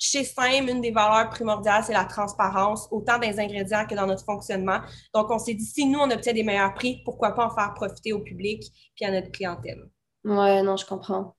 [0.00, 4.06] chez SIM, une des valeurs primordiales, c'est la transparence, autant dans les ingrédients que dans
[4.06, 4.78] notre fonctionnement.
[5.14, 7.74] Donc, on s'est dit, si nous, on obtient des meilleurs prix, pourquoi pas en faire
[7.74, 8.64] profiter au public
[8.96, 9.84] puis à notre clientèle?
[10.24, 11.36] Oui, non, je comprends.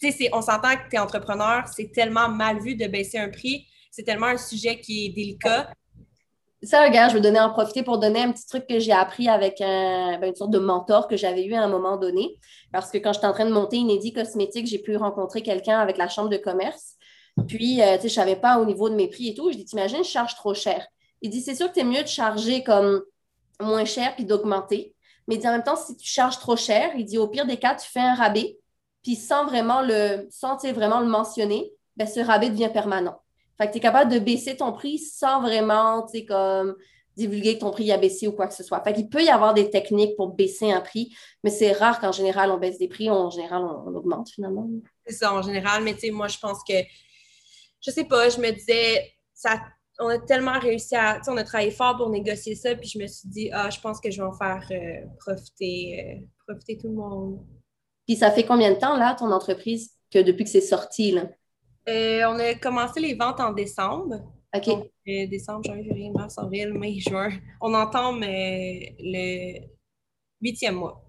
[0.00, 3.30] Tu sais, on s'entend que tu es entrepreneur, c'est tellement mal vu de baisser un
[3.30, 5.72] prix, c'est tellement un sujet qui est délicat.
[6.62, 9.28] Ça, regarde, je vais donner en profiter pour donner un petit truc que j'ai appris
[9.28, 12.38] avec un, ben, une sorte de mentor que j'avais eu à un moment donné.
[12.72, 15.98] Parce que quand j'étais en train de monter Inédit Cosmétique, j'ai pu rencontrer quelqu'un avec
[15.98, 16.94] la chambre de commerce.
[17.48, 19.50] Puis, euh, tu sais, je savais pas au niveau de mes prix et tout.
[19.50, 20.86] Je dis, t'imagines, je charge trop cher.
[21.20, 23.02] Il dit, c'est sûr que c'est mieux de charger comme
[23.60, 24.94] moins cher puis d'augmenter.
[25.26, 27.46] Mais il dit, en même temps, si tu charges trop cher, il dit, au pire
[27.46, 28.58] des cas, tu fais un rabais.
[29.02, 33.20] Puis sans vraiment le, sans, vraiment le mentionner, ben, ce rabais devient permanent.
[33.58, 36.74] Fait que tu es capable de baisser ton prix sans vraiment, tu sais, comme
[37.16, 38.82] divulguer que ton prix a baissé ou quoi que ce soit.
[38.82, 42.12] Fait qu'il peut y avoir des techniques pour baisser un prix, mais c'est rare qu'en
[42.12, 43.10] général, on baisse des prix.
[43.10, 44.68] En général, on, augmente finalement.
[45.06, 45.84] C'est ça, en général.
[45.84, 46.74] Mais tu sais, moi, je pense que,
[47.84, 49.60] je sais pas, je me disais, ça,
[49.98, 52.88] on a tellement réussi à, tu sais, on a travaillé fort pour négocier ça, puis
[52.88, 56.26] je me suis dit, ah, je pense que je vais en faire euh, profiter, euh,
[56.46, 57.46] profiter tout le monde.
[58.06, 61.28] Puis ça fait combien de temps, là, ton entreprise, que depuis que c'est sorti, là?
[61.88, 64.32] Euh, on a commencé les ventes en décembre.
[64.56, 64.90] OK.
[65.04, 67.30] Décembre, janvier, février, mars, avril, mai, juin.
[67.60, 69.58] On entend le
[70.40, 71.03] huitième mois.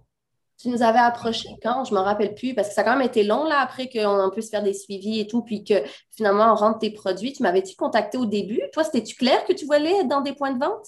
[0.58, 1.84] Tu nous avais approché quand?
[1.86, 3.89] Je ne me rappelle plus, parce que ça a quand même été long là après
[3.89, 5.76] qu'on puisse faire des suivis et tout, puis que
[6.15, 7.34] finalement on rentre tes produits.
[7.34, 8.62] Tu m'avais-tu contacté au début?
[8.74, 10.88] Toi, c'était-tu clair que tu voulais être dans des points de vente?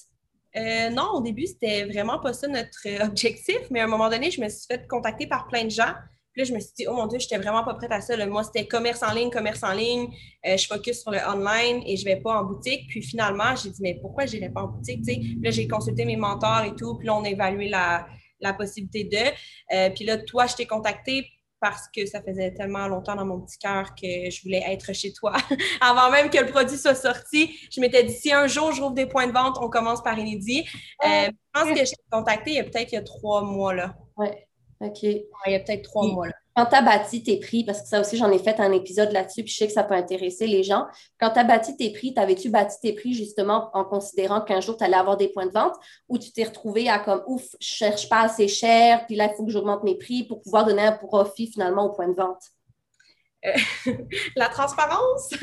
[0.56, 4.32] Euh, non, au début, c'était vraiment pas ça notre objectif, mais à un moment donné,
[4.32, 5.94] je me suis fait contacter par plein de gens
[6.38, 8.26] là, je me suis dit, oh mon Dieu, j'étais vraiment pas prête à ça.
[8.28, 10.08] Moi, c'était commerce en ligne, commerce en ligne.
[10.46, 12.88] Euh, je focus sur le online et je vais pas en boutique.
[12.88, 15.02] Puis finalement, j'ai dit, mais pourquoi je n'irais pas en boutique?
[15.42, 16.96] Là, j'ai consulté mes mentors et tout.
[16.96, 18.08] Puis là, on a évalué la,
[18.54, 19.76] possibilité de.
[19.76, 21.28] Euh, puis là, toi, je t'ai contacté
[21.60, 25.12] parce que ça faisait tellement longtemps dans mon petit cœur que je voulais être chez
[25.12, 25.34] toi.
[25.82, 28.94] Avant même que le produit soit sorti, je m'étais dit, si un jour je rouvre
[28.94, 30.66] des points de vente, on commence par Inédit.
[31.04, 33.42] Euh, je pense que je t'ai contacté il y a peut-être il y a trois
[33.42, 33.74] mois.
[33.74, 33.96] là.
[34.18, 34.48] Ouais.
[34.80, 35.02] OK.
[35.04, 36.28] il y a peut-être trois mois.
[36.28, 36.34] Là.
[36.58, 39.12] Quand tu as bâti tes prix, parce que ça aussi, j'en ai fait un épisode
[39.12, 40.88] là-dessus, puis je sais que ça peut intéresser les gens.
[41.20, 44.76] Quand tu as bâti tes prix, t'avais-tu bâti tes prix justement en considérant qu'un jour,
[44.76, 45.76] tu allais avoir des points de vente
[46.10, 49.36] ou tu t'es retrouvé à comme ouf, je cherche pas assez cher, puis là, il
[49.36, 52.42] faut que j'augmente mes prix pour pouvoir donner un profit finalement au point de vente?
[53.48, 53.92] Euh,
[54.36, 55.34] la transparence.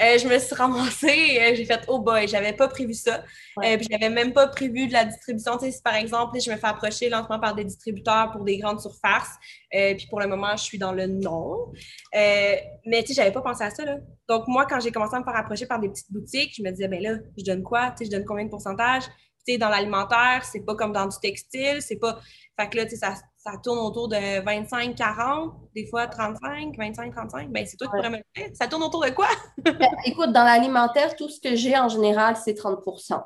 [0.00, 3.24] Euh, je me suis ramassée, euh, j'ai fait oh boy, j'avais pas prévu ça.
[3.60, 5.58] puis j'avais même pas prévu de la distribution.
[5.58, 8.58] Tu sais, si par exemple, je me fais approcher lentement par des distributeurs pour des
[8.58, 9.34] grandes surfaces,
[9.70, 11.72] puis pour le moment, je suis dans le non.
[12.12, 13.84] mais tu sais, j'avais pas pensé à ça.
[13.84, 13.98] Là.
[14.28, 16.70] Donc, moi, quand j'ai commencé à me faire approcher par des petites boutiques, je me
[16.70, 17.90] disais, ben là, je donne quoi?
[17.90, 19.04] Tu sais, je donne combien de pourcentage?
[19.46, 22.20] Tu sais, dans l'alimentaire, c'est pas comme dans du textile, c'est pas.
[22.58, 26.76] Fait que là, tu sais, ça, ça tourne autour de 25, 40, des fois 35,
[26.76, 27.50] 25, 35.
[27.50, 28.50] Ben, c'est toi qui pourrais me le dire.
[28.54, 29.28] Ça tourne autour de quoi?
[29.64, 33.22] Ben, écoute, dans l'alimentaire, tout ce que j'ai en général, c'est 30%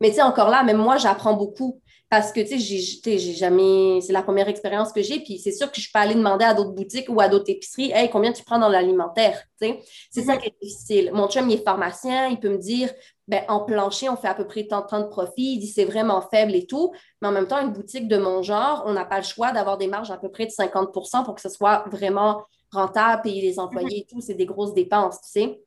[0.00, 1.80] Mais tu sais, encore là, même moi, j'apprends beaucoup.
[2.08, 4.00] Parce que, tu sais, j'ai jamais.
[4.02, 5.20] C'est la première expérience que j'ai.
[5.20, 7.90] Puis c'est sûr que je peux aller demander à d'autres boutiques ou à d'autres épiceries,
[7.90, 9.42] hey, combien tu prends dans l'alimentaire?
[9.58, 9.80] C'est
[10.22, 10.40] ça mhm.
[10.40, 11.10] qui est difficile.
[11.14, 12.28] Mon chum, il est pharmacien.
[12.28, 12.90] Il peut me dire,
[13.32, 15.54] ben, en plancher, on fait à peu près tant, de profit.
[15.54, 16.92] Il dit, c'est vraiment faible et tout.
[17.22, 19.78] Mais en même temps, une boutique de mon genre, on n'a pas le choix d'avoir
[19.78, 22.42] des marges à peu près de 50% pour que ce soit vraiment
[22.72, 24.20] rentable, payer les employés et tout.
[24.20, 25.60] C'est des grosses dépenses, tu sais.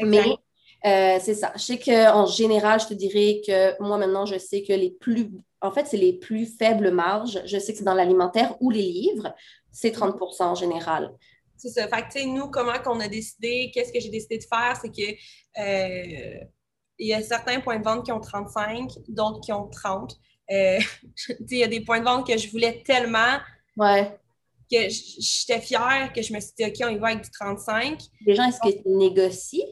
[0.00, 0.36] Mais
[0.84, 1.52] euh, c'est ça.
[1.54, 5.30] Je sais qu'en général, je te dirais que moi, maintenant, je sais que les plus
[5.60, 7.40] en fait, c'est les plus faibles marges.
[7.44, 9.32] Je sais que c'est dans l'alimentaire ou les livres,
[9.70, 11.12] c'est 30% en général.
[11.56, 11.86] C'est ça.
[11.86, 15.12] Fait que, nous, comment qu'on a décidé, qu'est-ce que j'ai décidé de faire, c'est que
[15.60, 16.44] euh,
[16.98, 20.16] il y a certains points de vente qui ont 35, d'autres qui ont 30.
[20.50, 20.78] Euh,
[21.50, 23.38] il y a des points de vente que je voulais tellement
[23.76, 24.18] ouais.
[24.70, 28.00] que j'étais fière que je me suis dit, OK, on y va avec du 35.
[28.26, 29.66] Les gens, est-ce qu'ils négocient?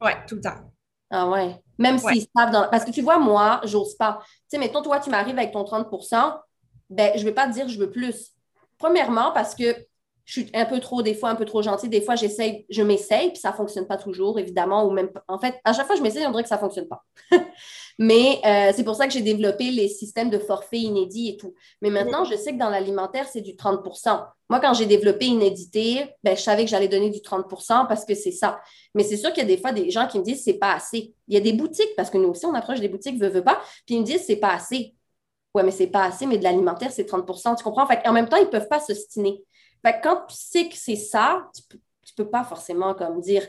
[0.00, 0.70] Oui, tout le temps.
[1.10, 1.56] Ah ouais.
[1.78, 2.68] Même s'ils savent dans...
[2.70, 4.20] Parce que tu vois, moi, j'ose pas.
[4.22, 6.38] Tu sais, mettons, toi, tu m'arrives avec ton 30%
[6.90, 8.32] ben, je vais pas te dire je veux plus.
[8.78, 9.76] Premièrement, parce que
[10.24, 11.88] je suis un peu trop, des fois, un peu trop gentille.
[11.88, 15.38] Des fois, j'essaye, je m'essaye, puis ça ne fonctionne pas toujours, évidemment, ou même En
[15.38, 17.04] fait, à chaque fois que je m'essaye, on dirait que ça ne fonctionne pas.
[17.98, 21.54] Mais euh, c'est pour ça que j'ai développé les systèmes de forfait inédits et tout.
[21.80, 26.04] Mais maintenant, je sais que dans l'alimentaire, c'est du 30% Moi, quand j'ai développé Inédité,
[26.24, 28.60] ben, je savais que j'allais donner du 30% parce que c'est ça.
[28.94, 30.72] Mais c'est sûr qu'il y a des fois des gens qui me disent c'est pas
[30.72, 31.14] assez.
[31.28, 33.44] Il y a des boutiques, parce que nous aussi, on approche des boutiques, veut, veut
[33.44, 34.94] pas, puis ils me disent c'est pas assez.
[35.54, 37.86] Ouais, mais c'est pas assez, mais de l'alimentaire, c'est 30% tu comprends?
[37.86, 39.44] Fait en même temps, ils ne peuvent pas s'ostiner.
[39.84, 43.46] Fait quand tu sais que c'est ça, tu ne peux pas forcément comme dire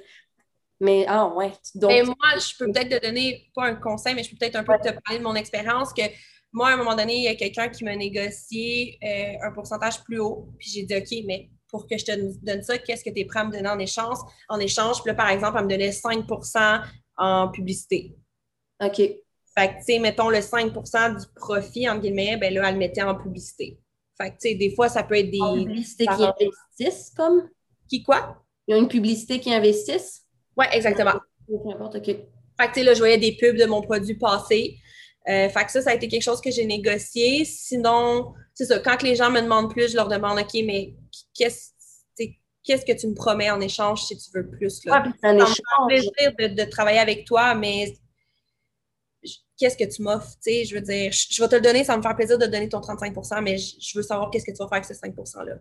[0.79, 1.53] mais ah ouais.
[1.75, 4.63] Donc, moi, je peux peut-être te donner, pas un conseil, mais je peux peut-être un
[4.63, 6.01] peu te parler de mon expérience que
[6.51, 10.03] moi, à un moment donné, il y a quelqu'un qui m'a négocié euh, un pourcentage
[10.03, 10.49] plus haut.
[10.57, 13.25] Puis j'ai dit OK, mais pour que je te donne ça, qu'est-ce que tu es
[13.25, 14.17] prêt à me donner en échange?
[14.49, 16.81] En échange, puis là, par exemple, elle me donnait 5%
[17.17, 18.15] en publicité.
[18.81, 18.97] OK.
[18.97, 19.19] Fait
[19.69, 23.03] que, tu sais, mettons le 5% du profit, en guillemets, ben là, elle le mettait
[23.03, 23.79] en publicité.
[24.17, 25.37] Fait que, tu sais, des fois, ça peut être des.
[25.37, 27.49] Une publicité qui investissent, comme?
[27.89, 28.43] Qui quoi?
[28.67, 30.23] Il y a une publicité qui investissent?
[30.57, 31.13] Oui, exactement.
[31.47, 32.05] N'importe, OK.
[32.05, 34.77] Fait que, là, je voyais des pubs de mon produit passer.
[35.27, 37.45] Euh, fait que ça, ça a été quelque chose que j'ai négocié.
[37.45, 40.95] Sinon, c'est ça, quand les gens me demandent plus, je leur demande, OK, mais
[41.33, 41.75] qu'est-ce
[42.65, 44.83] qu'est-ce que tu me promets en échange si tu veux plus?
[44.85, 45.03] Là?
[45.21, 47.93] ça me plaisir de, de, travailler avec toi, mais
[49.57, 50.33] qu'est-ce que tu m'offres?
[50.45, 52.51] Je veux dire, je, vais te le donner, ça va me faire plaisir de te
[52.51, 55.13] donner ton 35% mais je, veux savoir qu'est-ce que tu vas faire avec ce 5
[55.15, 55.55] %-là.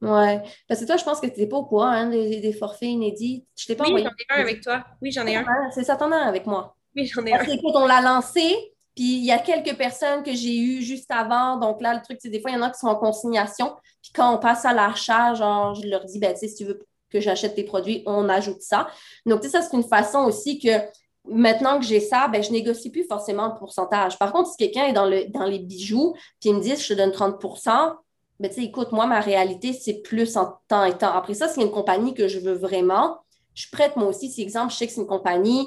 [0.00, 0.42] Ouais.
[0.68, 3.44] Parce que toi, je pense que tu n'es pas au courant hein, des, forfaits inédits.
[3.56, 4.84] Je t'ai pas oui, j'en ai un avec toi.
[5.02, 5.44] Oui, j'en ai un.
[5.72, 6.76] c'est ça, t'en as un avec moi.
[6.94, 7.38] Oui, j'en ai un.
[7.38, 8.54] Parce on l'a lancé,
[8.94, 11.56] puis il y a quelques personnes que j'ai eues juste avant.
[11.56, 13.74] Donc là, le truc, c'est des fois, il y en a qui sont en consignation.
[14.02, 16.64] Puis quand on passe à l'achat, genre, je leur dis, ben, tu sais, si tu
[16.64, 18.88] veux que j'achète tes produits, on ajoute ça.
[19.26, 20.68] Donc, tu sais, ça, c'est une façon aussi que
[21.30, 24.18] maintenant que j'ai ça, ben, je négocie plus forcément le pourcentage.
[24.18, 26.88] Par contre, si quelqu'un est dans, le, dans les bijoux, puis il me dit, je
[26.88, 27.96] te donne 30%
[28.40, 31.12] ben, écoute, moi, ma réalité, c'est plus en temps et temps.
[31.12, 33.18] Après ça, c'est une compagnie que je veux vraiment.
[33.54, 35.66] Je prête moi aussi, si exemple, je sais que c'est une compagnie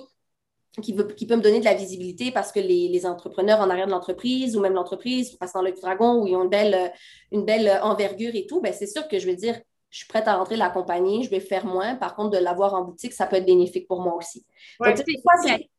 [0.82, 3.88] qui, veut, qui peut me donner de la visibilité parce que les, entrepreneurs en arrière
[3.88, 6.93] de l'entreprise ou même l'entreprise passent dans le dragon où ils ont une belle,
[7.34, 9.60] une belle envergure et tout, ben, c'est sûr que je veux dire,
[9.91, 11.95] je suis prête à rentrer la compagnie, je vais faire moins.
[11.95, 14.45] Par contre, de l'avoir en boutique, ça peut être bénéfique pour moi aussi.
[14.80, 15.69] Ouais, Donc, quoi, c'est.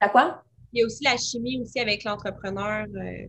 [0.00, 0.44] À quoi?
[0.72, 2.86] Il y a aussi la chimie aussi avec l'entrepreneur.
[2.94, 3.26] Euh,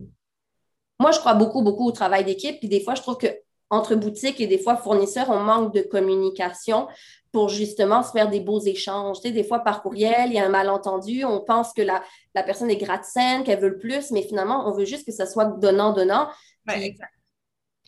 [1.00, 2.60] moi, je crois beaucoup, beaucoup au travail d'équipe.
[2.60, 3.26] Puis des fois, je trouve que
[3.70, 6.88] entre boutiques et des fois fournisseurs, on manque de communication
[7.32, 9.20] pour justement se faire des beaux échanges.
[9.20, 11.24] Tu sais, des fois, par courriel, il y a un malentendu.
[11.24, 12.02] On pense que la,
[12.34, 15.26] la personne est gratte-scène, qu'elle veut le plus, mais finalement, on veut juste que ça
[15.26, 16.28] soit donnant-donnant.
[16.68, 17.17] exact.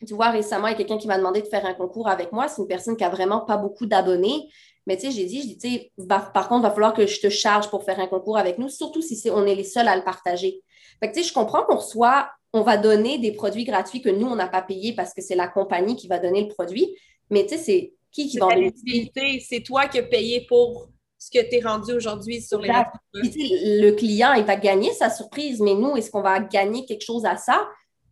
[0.07, 2.33] Tu vois, récemment, il y a quelqu'un qui m'a demandé de faire un concours avec
[2.33, 2.49] moi.
[2.49, 4.49] C'est une personne qui a vraiment pas beaucoup d'abonnés.
[4.87, 7.07] Mais tu sais, j'ai dit, je dis, tu sais, par contre, il va falloir que
[7.07, 9.65] je te charge pour faire un concours avec nous, surtout si c'est on est les
[9.65, 10.63] seuls à le partager.
[11.01, 14.09] Fait que tu sais, je comprends qu'on reçoit on va donner des produits gratuits que
[14.09, 16.97] nous, on n'a pas payés parce que c'est la compagnie qui va donner le produit.
[17.31, 19.41] Mais tu sais, c'est qui qui va en bénéficier?
[19.41, 22.73] C'est toi qui as payé pour ce que tu es rendu aujourd'hui sur les
[23.13, 27.25] Le client, il va gagner sa surprise, mais nous, est-ce qu'on va gagner quelque chose
[27.25, 27.69] à ça?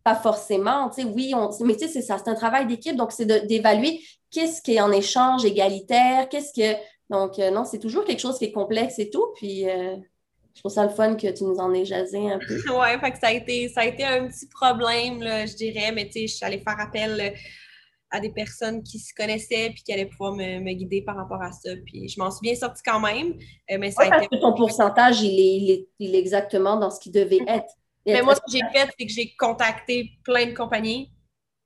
[0.09, 0.89] Pas forcément.
[0.89, 2.95] Tu sais, oui, on, mais tu sais, c'est ça, c'est un travail d'équipe.
[2.95, 6.79] Donc, c'est d'évaluer qu'est-ce qui est en échange égalitaire, qu'est-ce que.
[7.11, 9.27] Donc, euh, non, c'est toujours quelque chose qui est complexe et tout.
[9.35, 9.97] Puis, euh,
[10.55, 12.55] je trouve ça le fun que tu nous en aies jasé un peu.
[12.71, 15.91] oui, fait que ça a été, ça a été un petit problème, là, je dirais,
[15.91, 17.29] mais tu sais, je suis allée faire appel euh,
[18.09, 21.43] à des personnes qui se connaissaient puis qui allaient pouvoir me, me guider par rapport
[21.43, 21.69] à ça.
[21.85, 23.35] Puis je m'en suis bien sortie quand même.
[23.69, 27.41] Mais ça parce que ton pourcentage, il est, il, est, exactement dans ce qui devait
[27.47, 27.75] être.
[28.13, 31.11] Mais moi, ce que j'ai fait, c'est que j'ai contacté plein de compagnies.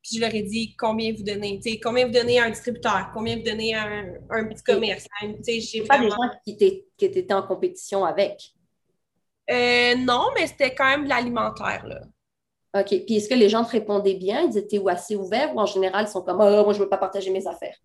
[0.02, 2.50] Puis je leur ai dit combien vous donnez, tu sais, combien vous donnez à un
[2.50, 3.84] distributeur, combien vous donnez à
[4.30, 5.08] un, petit commerce?
[5.46, 8.54] Tu sais, Pas des gens qui, qui étaient en compétition avec?
[9.50, 12.02] Euh, non, mais c'était quand même de l'alimentaire, là.
[12.76, 12.88] OK.
[12.88, 14.42] Puis est-ce que les gens te répondaient bien?
[14.42, 16.84] Ils étaient ou assez ouverts ou en général, ils sont comme oh, moi, je ne
[16.84, 17.78] veux pas partager mes affaires?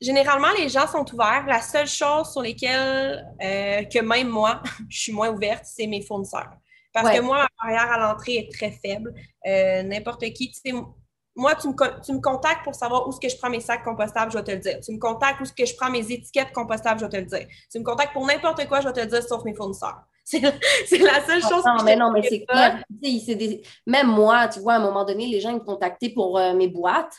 [0.00, 1.44] Généralement, les gens sont ouverts.
[1.46, 6.02] La seule chose sur lesquelles euh, que même moi, je suis moins ouverte, c'est mes
[6.02, 6.50] fournisseurs.
[6.92, 9.14] Parce que moi, ma barrière à l'entrée est très faible.
[9.46, 10.72] Euh, n'importe qui, tu sais,
[11.34, 13.82] moi, tu me, tu me, contactes pour savoir où est-ce que je prends mes sacs
[13.84, 14.78] compostables, je vais te le dire.
[14.84, 17.24] Tu me contactes où est-ce que je prends mes étiquettes compostables, je vais te le
[17.24, 17.46] dire.
[17.70, 20.02] Tu me contactes pour n'importe quoi, je vais te le dire, sauf mes fournisseurs.
[20.24, 20.40] C'est
[20.98, 22.84] la seule chose non, mais non, mais c'est clair.
[23.86, 26.68] Même moi, tu vois, à un moment donné, les gens me contactaient pour euh, mes
[26.68, 27.12] boîtes.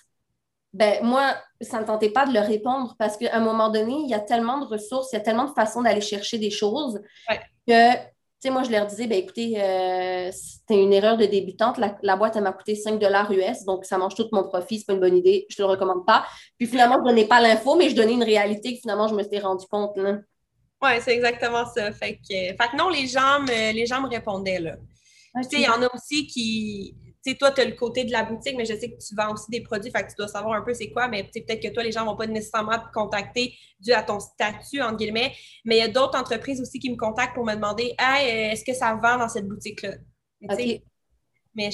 [0.71, 4.09] Ben, moi, ça ne tentait pas de leur répondre parce qu'à un moment donné, il
[4.09, 7.01] y a tellement de ressources, il y a tellement de façons d'aller chercher des choses
[7.67, 7.93] que,
[8.43, 11.79] sais, moi, je leur disais, ben, écoutez, euh, c'était une erreur de débutante.
[12.01, 13.01] La, boîte, elle m'a coûté 5
[13.31, 15.67] US, donc ça mange tout mon profit, c'est pas une bonne idée, je te le
[15.67, 16.25] recommande pas.
[16.57, 19.15] Puis finalement, je ne donnais pas l'info, mais je donnais une réalité que finalement, je
[19.15, 19.97] me suis rendu compte.
[19.97, 20.17] Là.
[20.81, 21.91] Oui, c'est exactement ça.
[21.93, 24.75] Fait que, fait non, les gens me, les gens me répondaient là.
[25.37, 26.95] Tu sais, il y en a aussi qui.
[27.25, 29.15] Tu sais, toi, tu as le côté de la boutique, mais je sais que tu
[29.15, 31.61] vends aussi des produits, fait que tu dois savoir un peu c'est quoi, mais peut-être
[31.61, 34.97] que toi, les gens ne vont pas nécessairement te contacter dû à ton statut, entre
[34.97, 35.33] guillemets.
[35.65, 38.65] Mais il y a d'autres entreprises aussi qui me contactent pour me demander Hey, est-ce
[38.65, 39.95] que ça vend dans cette boutique-là?
[41.55, 41.69] Mais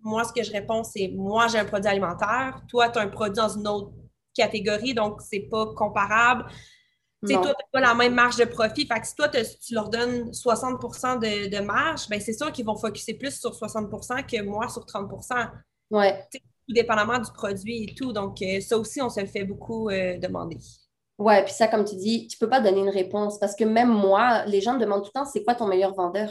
[0.00, 3.08] moi, ce que je réponds, c'est moi, j'ai un produit alimentaire, toi, tu as un
[3.08, 3.92] produit dans une autre
[4.34, 6.46] catégorie, donc c'est pas comparable.
[7.24, 8.86] Tu sais, toi, tu pas la même marge de profit.
[8.86, 10.80] Fait que si toi, tu leur donnes 60
[11.20, 13.90] de, de marge, ben c'est sûr qu'ils vont focuser plus sur 60
[14.26, 15.10] que moi sur 30
[15.90, 16.24] Ouais.
[16.30, 18.12] Tout dépendamment du produit et tout.
[18.12, 20.58] Donc, euh, ça aussi, on se le fait beaucoup euh, demander.
[21.18, 23.88] Ouais, puis ça, comme tu dis, tu peux pas donner une réponse parce que même
[23.88, 26.30] moi, les gens me demandent tout le temps c'est quoi ton meilleur vendeur?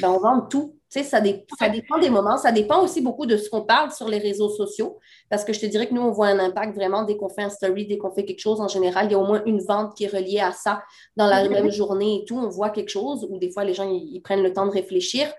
[0.00, 0.79] Ben, on vend tout.
[0.92, 1.22] Tu sais, ça,
[1.58, 2.36] ça dépend des moments.
[2.36, 4.98] Ça dépend aussi beaucoup de ce qu'on parle sur les réseaux sociaux.
[5.28, 7.42] Parce que je te dirais que nous, on voit un impact vraiment dès qu'on fait
[7.42, 8.60] un story, dès qu'on fait quelque chose.
[8.60, 10.82] En général, il y a au moins une vente qui est reliée à ça
[11.16, 12.36] dans la même journée et tout.
[12.36, 15.32] On voit quelque chose ou des fois, les gens, ils, prennent le temps de réfléchir.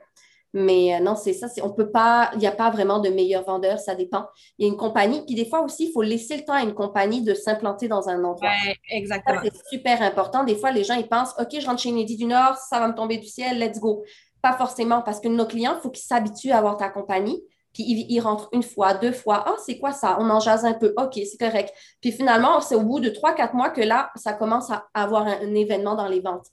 [0.54, 1.48] Mais euh, non, c'est ça.
[1.64, 4.26] On peut pas, il n'y a pas vraiment de meilleur vendeur, ça dépend.
[4.58, 6.64] Il y a une compagnie, puis des fois aussi, il faut laisser le temps à
[6.64, 8.50] une compagnie de s'implanter dans un endroit.
[8.66, 9.40] Oui, exactement.
[9.44, 10.44] C'est super important.
[10.44, 12.88] Des fois, les gens, ils pensent, OK, je rentre chez Midi du Nord, ça va
[12.90, 14.04] me tomber du ciel, let's go.
[14.42, 17.42] Pas forcément, parce que nos clients, il faut qu'ils s'habituent à avoir ta compagnie.
[17.74, 19.46] Puis ils, rentrent une fois, deux fois.
[19.48, 20.18] Ah, c'est quoi ça?
[20.20, 20.94] On en jase un peu.
[20.98, 21.74] OK, c'est correct.
[22.02, 25.26] Puis finalement, c'est au bout de trois, quatre mois que là, ça commence à avoir
[25.26, 26.48] un événement dans les ventes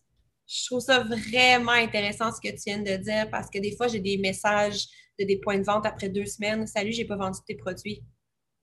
[0.49, 3.86] je trouve ça vraiment intéressant ce que tu viens de dire parce que des fois,
[3.86, 4.86] j'ai des messages
[5.18, 6.66] de des points de vente après deux semaines.
[6.66, 8.03] Salut, j'ai pas vendu tes produits.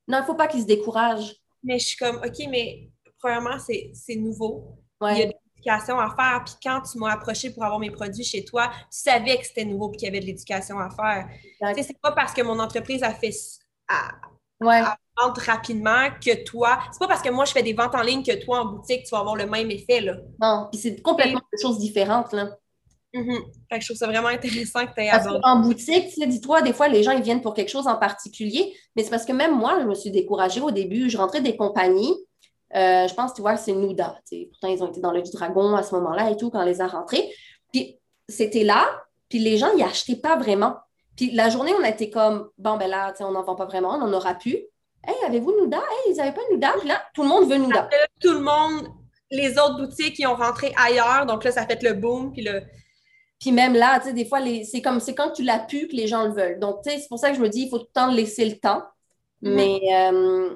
[0.07, 1.35] Non, il ne faut pas qu'ils se découragent.
[1.63, 4.77] Mais je suis comme, OK, mais premièrement, c'est nouveau.
[5.01, 5.33] Il y a de
[5.65, 6.43] l'éducation à faire.
[6.45, 9.65] Puis quand tu m'as approché pour avoir mes produits chez toi, tu savais que c'était
[9.65, 11.27] nouveau et qu'il y avait de l'éducation à faire.
[11.29, 13.31] Tu sais, c'est pas parce que mon entreprise a fait.
[14.61, 14.81] ouais
[15.17, 16.79] vente rapidement que toi.
[16.91, 19.03] C'est pas parce que moi, je fais des ventes en ligne que toi, en boutique,
[19.03, 20.01] tu vas avoir le même effet.
[20.01, 20.17] Là.
[20.41, 22.33] Non, puis c'est complètement des choses différentes.
[22.33, 22.49] Là.
[23.13, 25.39] Fait que je trouve ça vraiment intéressant que tu aies abordé.
[25.43, 27.95] En boutique, tu sais, dis-toi, des fois, les gens, ils viennent pour quelque chose en
[27.95, 31.09] particulier, mais c'est parce que même moi, je me suis découragée au début.
[31.09, 32.13] Je rentrais des compagnies.
[32.75, 34.19] Euh, je pense, tu vois, c'est Nouda.
[34.51, 36.81] Pourtant, ils ont été dans le dragon à ce moment-là et tout, quand on les
[36.81, 37.29] a rentrés.
[37.71, 37.97] Puis
[38.27, 38.85] c'était là,
[39.29, 40.75] puis les gens, ils achetaient pas vraiment.
[41.15, 43.95] Puis la journée, on a été comme, bon, ben là, on n'en vend pas vraiment,
[43.95, 44.57] on n'en aura plus.
[45.07, 45.77] Hey, avez-vous Nouda?
[45.77, 46.73] Hey, ils n'avaient pas Nouda.
[46.79, 47.87] Puis là, tout le monde veut Nouda.
[48.21, 48.87] tout le monde,
[49.31, 51.25] les autres boutiques, ils ont rentré ailleurs.
[51.25, 52.33] Donc là, ça fait le boom.
[52.33, 52.61] Puis le.
[53.39, 55.95] Puis même là, tu sais, des fois, c'est comme c'est quand tu l'as pu que
[55.95, 56.59] les gens le veulent.
[56.59, 58.11] Donc, tu sais, c'est pour ça que je me dis, il faut tout le temps
[58.11, 58.83] laisser le temps.
[59.43, 59.53] Mm-hmm.
[59.53, 60.55] Mais, euh,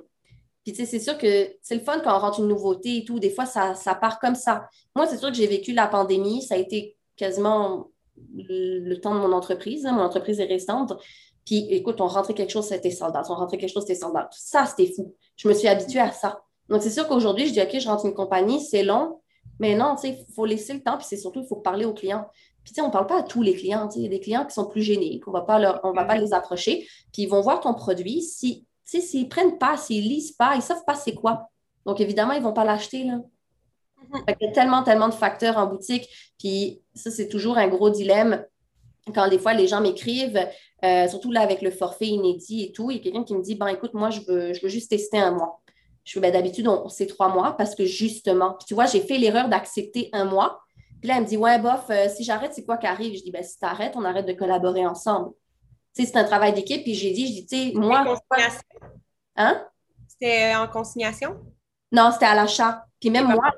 [0.69, 3.03] puis tu sais, c'est sûr que c'est le fun quand on rentre une nouveauté et
[3.03, 3.19] tout.
[3.19, 4.67] Des fois, ça, ça part comme ça.
[4.95, 6.43] Moi, c'est sûr que j'ai vécu la pandémie.
[6.43, 7.89] Ça a été quasiment
[8.35, 9.87] le temps de mon entreprise.
[9.87, 9.93] Hein.
[9.93, 10.93] Mon entreprise est restante.
[11.43, 13.23] Puis écoute, on rentrait quelque chose, c'était soldat.
[13.29, 14.29] On rentrait quelque chose, c'était soldat.
[14.31, 15.15] Ça, c'était fou.
[15.37, 16.39] Je me suis habituée à ça.
[16.67, 19.21] Donc, c'est sûr qu'aujourd'hui, je dis, OK, je rentre une compagnie, c'est long,
[19.59, 21.85] mais non, tu sais, il faut laisser le temps, puis c'est surtout, il faut parler
[21.85, 22.27] aux clients.
[22.63, 23.87] Puis, tu sais, on ne parle pas à tous les clients.
[23.87, 25.79] Tu sais, il y a des clients qui sont plus gênés, qu'on va pas leur,
[25.83, 28.21] on va pas les approcher, puis ils vont voir ton produit.
[28.21, 30.95] Si, tu sais, s'ils ne prennent pas, s'ils ne lisent pas, ils ne savent pas
[30.95, 31.49] c'est quoi.
[31.85, 33.19] Donc, évidemment, ils ne vont pas l'acheter, là.
[34.27, 36.07] Il y a tellement, tellement de facteurs en boutique.
[36.39, 38.43] Puis ça, c'est toujours un gros dilemme
[39.13, 40.47] quand des fois les gens m'écrivent,
[40.83, 43.41] euh, surtout là avec le forfait inédit et tout, il y a quelqu'un qui me
[43.41, 45.61] dit, ben écoute, moi, je veux, je veux juste tester un mois.
[46.03, 49.17] Je fais, ben, d'habitude, c'est trois mois parce que justement, puis tu vois, j'ai fait
[49.17, 50.59] l'erreur d'accepter un mois.
[50.99, 53.17] Puis là, elle me dit, ouais, bof, euh, si j'arrête, c'est quoi qui arrive?
[53.17, 55.31] Je dis, ben si tu arrêtes, on arrête de collaborer ensemble.
[56.05, 56.83] C'est un travail d'équipe.
[56.83, 58.15] Puis j'ai dit, je dis, tu sais, moi.
[59.35, 59.65] Hein?
[60.07, 61.37] C'était en consignation?
[61.91, 62.85] Non, c'était à l'achat.
[62.99, 63.51] Puis même moi,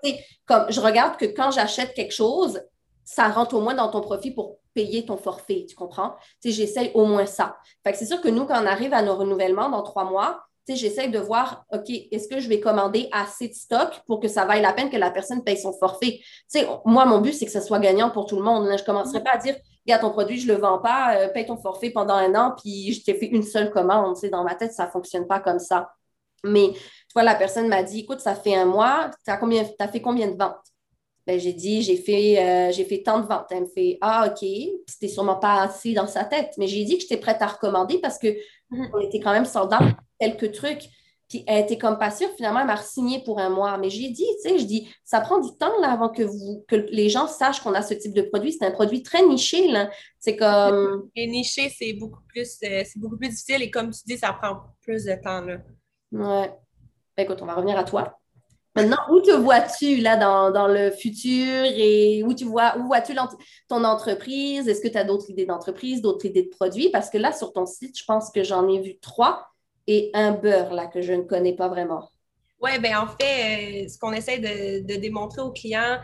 [0.45, 2.61] comme je regarde que quand j'achète quelque chose,
[3.03, 6.15] ça rentre au moins dans ton profit pour payer ton forfait, tu comprends?
[6.41, 7.57] Tu j'essaye au moins ça.
[7.83, 10.43] Fait que c'est sûr que nous, quand on arrive à nos renouvellements dans trois mois,
[10.67, 14.19] tu sais, j'essaye de voir, OK, est-ce que je vais commander assez de stock pour
[14.19, 16.19] que ça vaille la peine que la personne paye son forfait?
[16.21, 18.67] Tu sais, moi, mon but, c'est que ça soit gagnant pour tout le monde.
[18.67, 19.55] Je ne commencerai pas à dire,
[19.85, 22.55] regarde ton produit, je ne le vends pas, euh, paye ton forfait pendant un an,
[22.61, 24.15] puis je t'ai fait une seule commande.
[24.15, 25.91] Tu sais, dans ma tête, ça ne fonctionne pas comme ça.
[26.43, 29.39] Mais, tu vois, la personne m'a dit, écoute, ça fait un mois, tu as,
[29.79, 30.71] as fait combien de ventes?
[31.27, 33.45] Ben, j'ai dit, j'ai fait, euh, j'ai fait tant de ventes.
[33.51, 34.47] Elle me fait, ah, OK.
[34.87, 36.53] C'était sûrement pas assez dans sa tête.
[36.57, 38.27] Mais j'ai dit que j'étais prête à recommander parce qu'on
[38.71, 39.05] mm-hmm.
[39.05, 39.81] était quand même soldats
[40.19, 40.89] quelques trucs.
[41.31, 42.27] Puis elle était comme pas sûre.
[42.35, 43.77] Finalement, elle m'a signé pour un mois.
[43.77, 46.65] Mais j'ai dit, tu sais, je dis, ça prend du temps là, avant que, vous,
[46.67, 48.51] que les gens sachent qu'on a ce type de produit.
[48.51, 49.71] C'est un produit très niché.
[49.71, 49.89] Là.
[50.19, 51.09] C'est comme.
[51.15, 53.61] Et niché, c'est beaucoup plus euh, c'est beaucoup plus difficile.
[53.61, 55.39] Et comme tu dis, ça prend plus de temps.
[55.39, 55.59] Là.
[56.11, 56.53] Ouais.
[57.15, 58.19] Ben, écoute, on va revenir à toi.
[58.75, 61.63] Maintenant, où te vois-tu là dans, le futur?
[61.63, 63.15] Et où tu vois où vois-tu
[63.69, 64.67] ton entreprise?
[64.67, 66.89] Est-ce que tu as d'autres idées d'entreprise, d'autres idées de produits?
[66.89, 69.50] Parce que là, sur ton site, je pense que j'en ai vu trois
[69.87, 72.09] et un beurre là que je ne connais pas vraiment.
[72.61, 75.99] Oui, bien en fait, euh, ce qu'on essaie de, démontrer aux clients,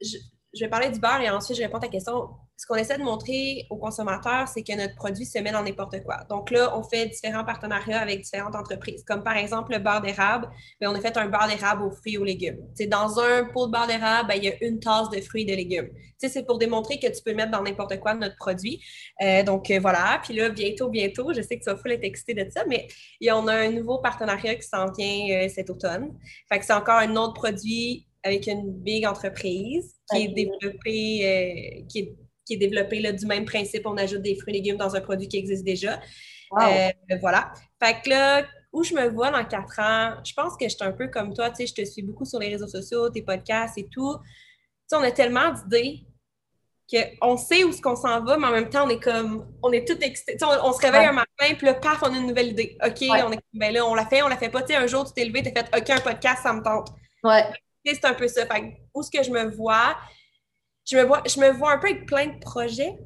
[0.00, 0.18] je,
[0.54, 2.96] je, vais parler du beurre et ensuite je réponds à ta question ce qu'on essaie
[2.96, 6.24] de montrer aux consommateurs, c'est que notre produit se met dans n'importe quoi.
[6.30, 10.48] Donc là, on fait différents partenariats avec différentes entreprises, comme par exemple le beurre d'érable.
[10.80, 12.58] mais ben, on a fait un beurre d'érable aux fruits et aux légumes.
[12.74, 15.42] C'est dans un pot de beurre d'érable, ben, il y a une tasse de fruits
[15.42, 15.90] et de légumes.
[16.18, 18.80] C'est pour démontrer que tu peux mettre dans n'importe quoi notre produit.
[19.22, 20.20] Euh, donc euh, voilà.
[20.24, 22.88] Puis là, bientôt, bientôt, je sais que tu vas full être excité de ça, mais
[23.30, 26.16] on a un nouveau partenariat qui s'en vient euh, cet automne.
[26.48, 31.98] Fait que c'est encore un autre produit avec une big entreprise qui est développée, qui
[32.00, 32.16] est
[32.46, 33.86] qui est développé là, du même principe.
[33.86, 36.00] On ajoute des fruits et légumes dans un produit qui existe déjà.
[36.60, 36.90] Euh,
[37.20, 37.52] voilà.
[37.82, 40.84] Fait que là, où je me vois dans quatre ans, je pense que je suis
[40.84, 43.22] un peu comme toi, tu sais, je te suis beaucoup sur les réseaux sociaux, tes
[43.22, 44.16] podcasts et tout.
[44.18, 44.24] Tu
[44.88, 46.06] sais, on a tellement d'idées
[47.20, 49.72] qu'on sait où ce qu'on s'en va, mais en même temps, on est comme, on
[49.72, 50.36] est tout excité.
[50.42, 52.78] On, on, se réveille un matin, puis là, paf, on a une nouvelle idée.
[52.84, 54.62] OK, on est ben là, on l'a fait, on l'a fait pas.
[54.62, 56.62] Tu sais, un jour, tu t'es levé, tu as fait, OK, un podcast, ça me
[56.62, 56.90] tente.
[57.24, 57.44] Ouais.
[57.84, 58.46] C'est un peu ça.
[58.46, 59.96] Fait que, où est-ce que je me vois?
[60.86, 62.96] Je me vois, je me vois un peu avec plein de projets.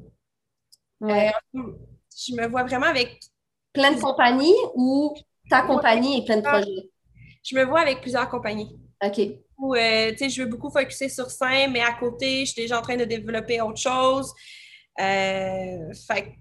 [1.03, 3.19] Euh, je me vois vraiment avec.
[3.73, 5.15] Plein de compagnies ou
[5.49, 6.89] ta compagnie et plein de projets?
[7.43, 8.77] Je me vois avec plusieurs compagnies.
[9.03, 9.19] OK.
[9.57, 12.61] Ou, euh, tu sais, je veux beaucoup focuser sur ça, mais à côté, je suis
[12.61, 14.31] déjà en train de développer autre chose.
[14.99, 16.35] Euh, fait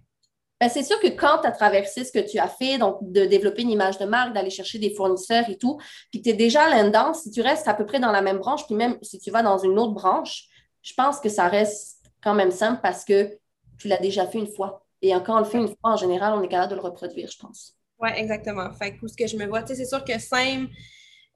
[0.61, 3.25] ben, c'est sûr que quand tu as traversé ce que tu as fait, donc de
[3.25, 5.79] développer une image de marque, d'aller chercher des fournisseurs et tout,
[6.11, 8.39] puis que tu es déjà là-dedans, si tu restes à peu près dans la même
[8.39, 10.50] branche, puis même si tu vas dans une autre branche,
[10.83, 13.39] je pense que ça reste quand même simple parce que
[13.79, 14.85] tu l'as déjà fait une fois.
[15.03, 17.31] Et quand on le fait une fois, en général, on est capable de le reproduire,
[17.31, 17.75] je pense.
[17.99, 18.71] Oui, exactement.
[18.73, 20.69] Fait que où ce que je me vois, tu sais, c'est sûr que Sim,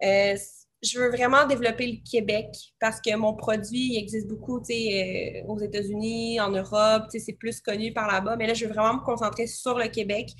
[0.02, 0.36] euh,
[0.82, 6.40] je veux vraiment développer le Québec parce que mon produit existe beaucoup euh, aux États-Unis,
[6.40, 8.36] en Europe, c'est plus connu par là-bas.
[8.36, 10.30] Mais là, je veux vraiment me concentrer sur le Québec.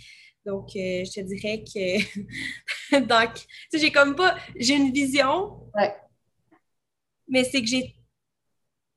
[0.45, 3.01] Donc, euh, je te dirais que.
[3.01, 4.37] Donc, j'ai comme pas.
[4.57, 5.61] J'ai une vision.
[7.29, 7.95] Mais c'est que j'ai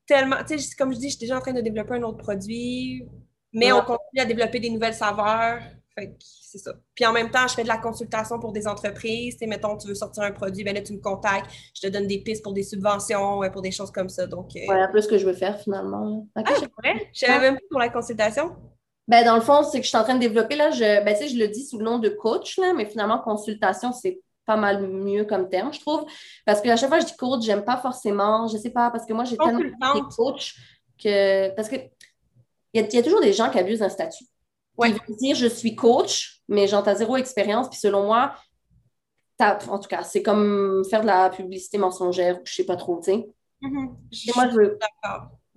[0.08, 0.38] tellement.
[0.47, 3.05] Tu sais, comme je dis, je suis déjà en train de développer un autre produit.
[3.53, 5.60] Mais on continue à développer des nouvelles saveurs.
[5.95, 6.74] Fait c'est ça.
[6.93, 9.38] Puis en même temps, je fais de la consultation pour des entreprises.
[9.38, 12.08] Tu mettons, tu veux sortir un produit, ben là, tu me contactes, je te donne
[12.08, 14.28] des pistes pour des subventions, pour des choses comme ça.
[14.28, 14.72] Donc, euh...
[14.72, 16.28] un peu ce que je veux faire finalement.
[16.36, 17.10] ah, c'est vrai?
[17.14, 18.55] Je savais même pas pour la consultation.
[19.08, 21.16] Ben, dans le fond, c'est que je suis en train de développer, là, je, ben,
[21.16, 24.87] je le dis sous le nom de coach, là, mais finalement, consultation, c'est pas mal
[24.87, 26.05] mieux comme terme, je trouve.
[26.45, 28.89] Parce que à chaque fois que je dis coach, j'aime pas forcément, je sais pas,
[28.89, 30.55] parce que moi, j'ai tellement de coach
[30.97, 31.53] que.
[31.55, 31.75] Parce que
[32.73, 34.25] il y, a toujours des gens qui abusent d'un statut.
[34.83, 37.69] Ils vont dire je suis coach, mais j'entends zéro expérience.
[37.69, 38.35] Puis selon moi,
[39.39, 43.11] en tout cas, c'est comme faire de la publicité mensongère, je sais pas trop, tu
[43.11, 43.27] sais.
[43.61, 44.35] Mm-hmm.
[44.35, 44.79] moi, je veux.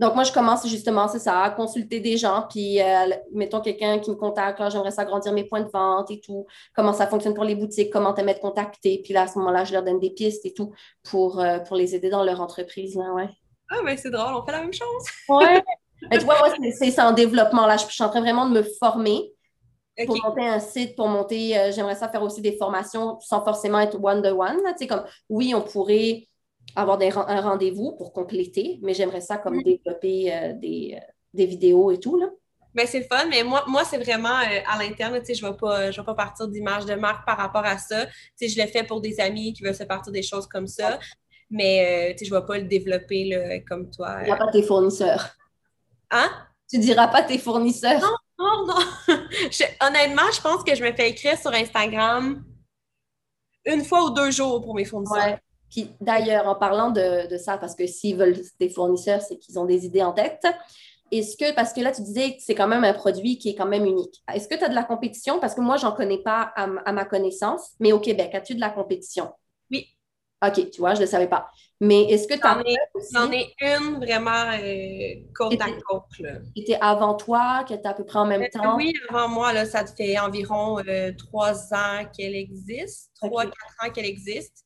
[0.00, 3.98] Donc, moi, je commence justement, c'est ça, à consulter des gens, puis euh, mettons quelqu'un
[3.98, 7.44] qui me contacte, j'aimerais s'agrandir mes points de vente et tout, comment ça fonctionne pour
[7.44, 10.08] les boutiques, comment t'aimes être contacté, puis là, à ce moment-là, je leur donne des
[10.08, 10.72] pistes et tout
[11.02, 13.28] pour, euh, pour les aider dans leur entreprise, là, ouais.
[13.68, 15.04] Ah, mais c'est drôle, on fait la même chose.
[15.28, 15.62] ouais,
[16.10, 17.66] Mais tu vois, moi, c'est en développement.
[17.66, 19.34] Là, je, suis en train vraiment de me former
[20.06, 21.58] pour monter un site, pour monter.
[21.58, 24.56] Euh, j'aimerais ça faire aussi des formations sans forcément être one-to-one.
[24.56, 26.26] tu sais, comme, oui, on pourrait
[26.76, 29.62] avoir des, un rendez-vous pour compléter, mais j'aimerais ça comme mm.
[29.62, 31.04] développer euh, des, euh,
[31.34, 32.18] des, vidéos et tout.
[32.18, 32.28] Là.
[32.74, 35.20] Ben, c'est fun, mais moi, moi c'est vraiment à l'interne.
[35.26, 38.06] Je ne vais, pas, vais pas partir d'image de marque par rapport à ça.
[38.36, 41.00] sais, je le fais pour des amis qui veulent se partir des choses comme ça,
[41.50, 44.18] mais je ne vais pas le développer là, comme toi.
[44.20, 45.30] Il n'y a pas tes fournisseurs.
[46.12, 46.30] Hein?
[46.70, 48.00] Tu diras pas tes fournisseurs.
[48.00, 49.16] Non, non, non.
[49.80, 52.44] honnêtement, je pense que je me fais écrire sur Instagram
[53.64, 55.38] une fois ou deux jours pour mes fournisseurs.
[55.70, 59.64] Puis d'ailleurs, en parlant de, ça, parce que s'ils veulent des fournisseurs, c'est qu'ils ont
[59.64, 60.44] des idées en tête.
[61.12, 63.54] Est-ce que, parce que là, tu disais que c'est quand même un produit qui est
[63.54, 64.22] quand même unique.
[64.32, 65.40] Est-ce que tu as de la compétition?
[65.40, 68.70] Parce que moi, j'en connais pas à, ma connaissance, mais au Québec, as-tu de la
[68.70, 69.32] compétition?
[69.70, 69.88] Oui.
[70.44, 71.50] OK, tu vois, je ne le savais pas.
[71.80, 72.76] Mais est-ce que tu en ai
[73.12, 76.04] J'en ai une vraiment euh, côte à côte.
[76.54, 78.76] Qui était avant toi, qui était à peu près en même euh, temps?
[78.76, 83.90] Oui, avant moi, là, ça fait environ euh, trois ans qu'elle existe, trois, quatre ans
[83.90, 84.64] qu'elle existe.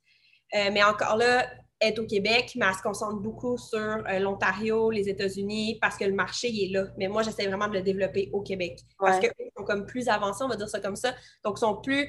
[0.54, 1.46] Mais encore là,
[1.80, 6.14] est au Québec, mais elle se concentre beaucoup sur l'Ontario, les États-Unis, parce que le
[6.14, 6.86] marché il est là.
[6.96, 8.78] Mais moi, j'essaie vraiment de le développer au Québec.
[8.98, 11.12] Parce qu'ils sont comme plus avancés, on va dire ça comme ça.
[11.44, 12.08] Donc, ils sont plus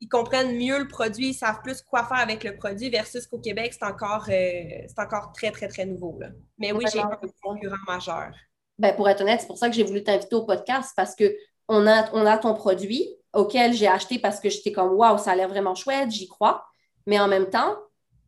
[0.00, 3.38] ils comprennent mieux le produit, ils savent plus quoi faire avec le produit versus qu'au
[3.38, 6.18] Québec, c'est encore, euh, encore très, très, très nouveau.
[6.20, 6.28] Là.
[6.58, 8.30] Mais oui, j'ai un concurrent majeur.
[8.78, 11.86] Ben, pour être honnête, c'est pour ça que j'ai voulu t'inviter au podcast parce qu'on
[11.86, 15.36] a, on a ton produit auquel j'ai acheté parce que j'étais comme waouh, ça a
[15.36, 16.64] l'air vraiment chouette, j'y crois.
[17.06, 17.76] Mais en même temps,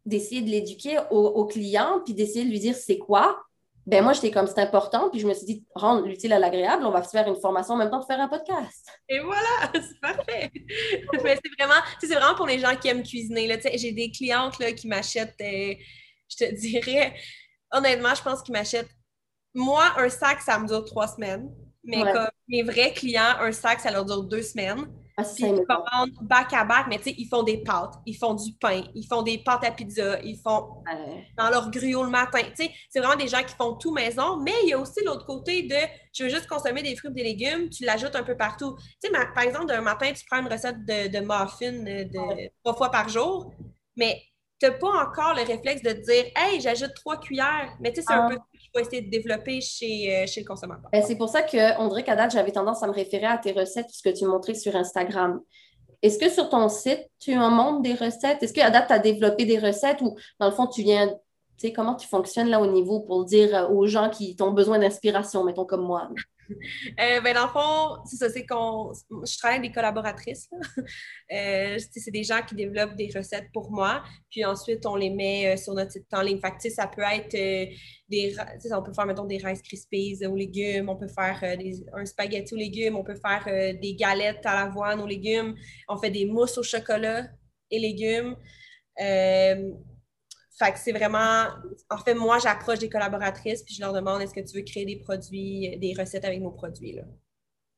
[0.04, 3.46] d'essayer de l'éduquer au, au, client puis d'essayer de lui dire c'est quoi,
[3.86, 6.84] ben moi, j'étais comme c'est important, puis je me suis dit, rendre l'utile à l'agréable,
[6.84, 8.88] on va se faire une formation en même temps de faire un podcast.
[9.08, 10.50] Et voilà, c'est parfait.
[11.22, 13.60] Mais c'est vraiment, c'est vraiment pour les gens qui aiment cuisiner.
[13.74, 15.74] J'ai des clientes là, qui m'achètent, euh,
[16.28, 17.14] je te dirais,
[17.70, 18.90] honnêtement, je pense qu'ils m'achètent.
[19.54, 21.48] Moi, un sac, ça me dure trois semaines.
[21.84, 24.84] Mais comme mes vrais clients, un sac, ça leur dure deux semaines.
[25.18, 28.16] Ah, puis ils commandent back à back, mais tu sais, ils font des pâtes, ils
[28.16, 30.82] font du pain, ils font des pâtes à pizza, ils font
[31.38, 32.40] dans leur gruau le matin.
[32.54, 35.02] Tu sais, c'est vraiment des gens qui font tout maison, mais il y a aussi
[35.02, 35.76] l'autre côté de
[36.12, 38.76] je veux juste consommer des fruits et des légumes, tu l'ajoutes un peu partout.
[39.02, 42.50] Tu sais, par exemple, d'un matin, tu prends une recette de, de muffins euh, de
[42.62, 43.54] trois fois par jour,
[43.96, 44.20] mais
[44.60, 47.74] tu n'as pas encore le réflexe de te dire Hey, j'ajoute trois cuillères.
[47.80, 48.36] Mais tu sais, c'est un ah.
[48.78, 50.90] Essayer de développer chez, euh, chez le consommateur.
[50.92, 53.86] Ben, c'est pour ça qu'on dirait qu'à j'avais tendance à me référer à tes recettes
[53.86, 55.40] puisque tu montrais sur Instagram.
[56.02, 58.42] Est-ce que sur ton site, tu en montres des recettes?
[58.42, 61.14] Est-ce qu'à date, tu développé des recettes ou dans le fond, tu viens Tu
[61.68, 64.78] sais, comment tu fonctionnes là au niveau pour dire euh, aux gens qui ont besoin
[64.78, 66.08] d'inspiration, mettons comme moi?
[67.01, 68.92] Euh, ben, dans le fond, c'est ça, c'est qu'on.
[69.11, 70.49] Je travaille avec des collaboratrices.
[71.32, 74.05] Euh, c'est des gens qui développent des recettes pour moi.
[74.30, 76.38] Puis ensuite, on les met euh, sur notre site en ligne.
[76.38, 77.32] Fait ça peut être
[78.09, 78.36] des.
[78.72, 80.88] On peut faire, mettons, des Rice Krispies aux légumes.
[80.88, 81.42] On peut faire
[81.94, 82.94] un spaghetti aux légumes.
[82.94, 83.44] On peut faire
[83.80, 85.57] des galettes à l'avoine aux légumes.
[85.88, 87.26] On fait des mousses au chocolat
[87.72, 88.36] et légumes.
[90.59, 91.48] Fait que c'est vraiment.
[91.90, 94.86] En fait, moi, j'approche des collaboratrices puis je leur demande est-ce que tu veux créer
[94.86, 96.92] des produits, des recettes avec nos produits.
[96.92, 97.02] Là?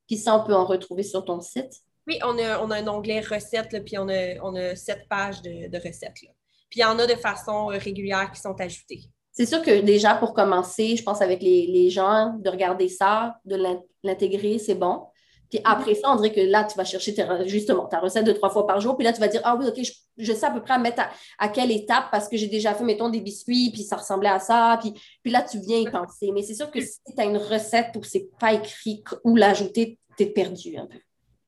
[0.06, 1.72] Puis ça, on peut en retrouver sur ton site?
[2.06, 5.06] Oui, on a, on a un onglet recettes, là, puis on a, on a sept
[5.10, 6.22] pages de, recettes.
[6.22, 6.30] Là.
[6.70, 9.02] Puis il y en a de façon euh, régulière qui sont ajoutées.
[9.32, 13.36] C'est sûr que déjà, pour commencer, je pense avec les, les gens, de regarder ça,
[13.44, 13.56] de
[14.02, 15.06] l'intégrer, c'est bon.
[15.50, 17.14] Puis après ça, on dirait que là, tu vas chercher
[17.46, 18.96] justement ta recette de trois fois par jour.
[18.96, 19.80] Puis là, tu vas dire, ah oui, OK,
[20.18, 21.02] je, sais à peu près à mettre
[21.38, 24.38] à, quelle étape parce que j'ai déjà fait, mettons, des biscuits, puis ça ressemblait à
[24.38, 24.78] ça.
[24.80, 24.92] Puis,
[25.22, 26.30] puis là, tu viens y penser.
[26.32, 29.98] Mais c'est sûr que si tu as une recette où c'est pas écrit où l'ajouter,
[30.16, 30.98] tu es perdu un peu.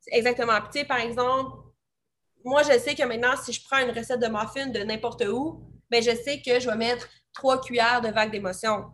[0.06, 0.58] Exactement.
[0.60, 1.50] Puis, tu sais, par exemple,
[2.44, 5.62] moi, je sais que maintenant, si je prends une recette de muffin de n'importe où,
[5.90, 8.86] bien, je sais que je vais mettre trois cuillères de vague d'émotion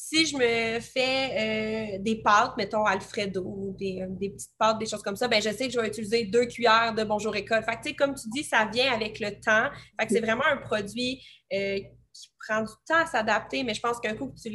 [0.00, 4.86] si je me fais euh, des pâtes, mettons Alfredo, des, euh, des, petites pâtes, des
[4.86, 7.64] choses comme ça, ben je sais que je vais utiliser deux cuillères de Bonjour École.
[7.64, 9.68] Fait que, comme tu dis, ça vient avec le temps.
[9.98, 11.20] Fait que c'est vraiment un produit
[11.52, 11.80] euh,
[12.12, 14.50] qui prend du temps à s'adapter, mais je pense qu'un coup que tu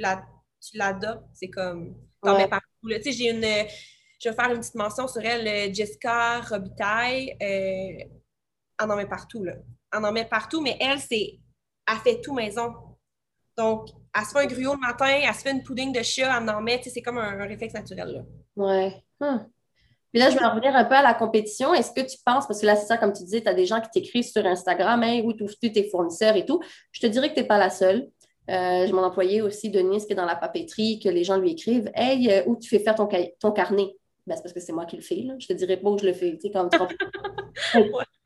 [0.76, 2.66] l'adoptes, c'est comme t'en mets partout.
[2.90, 3.68] Tu sais, j'ai une.
[4.22, 7.36] Je vais faire une petite mention sur elle, Jessica Robitaille.
[7.42, 8.10] elle
[8.80, 9.56] en met partout, là.
[9.92, 11.38] Elle en met partout, mais elle, c'est.
[11.86, 12.74] Elle fait tout maison.
[13.58, 16.40] Donc, elle se fait un gruau le matin, elle se fait une pudding de chat,
[16.40, 18.08] elle en met, c'est comme un, réflexe naturel.
[18.10, 18.22] Là.
[18.56, 19.04] Ouais.
[19.20, 19.48] Hum.
[20.12, 21.74] Puis là, je vais revenir un peu à la compétition.
[21.74, 23.66] Est-ce que tu penses, parce que là, c'est ça, comme tu disais, tu as des
[23.66, 26.62] gens qui t'écrivent sur Instagram, hein, où tu tes fournisseurs et tout.
[26.92, 28.10] Je te dirais que tu n'es pas la seule.
[28.52, 31.52] Euh, j'ai mon employé aussi, Denise, qui est dans la papeterie, que les gens lui
[31.52, 33.10] écrivent Hey, euh, où tu fais faire ton,
[33.40, 33.96] ton carnet
[34.28, 35.24] ben, C'est parce que c'est moi qui le fais.
[35.24, 35.34] Là.
[35.40, 36.34] Je te dirais pas où je le fais.
[36.34, 36.70] Tu sais, comme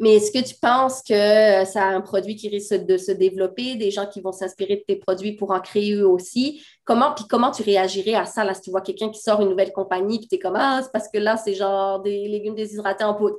[0.00, 3.10] Mais est-ce que tu penses que euh, ça a un produit qui risque de se
[3.10, 6.64] développer, des gens qui vont s'inspirer de tes produits pour en créer eux aussi?
[6.84, 9.48] Comment, puis comment tu réagirais à ça, là, si tu vois quelqu'un qui sort une
[9.48, 12.54] nouvelle compagnie, puis tu es comme, ah, c'est parce que là, c'est genre des légumes
[12.54, 13.38] déshydratés en poudre?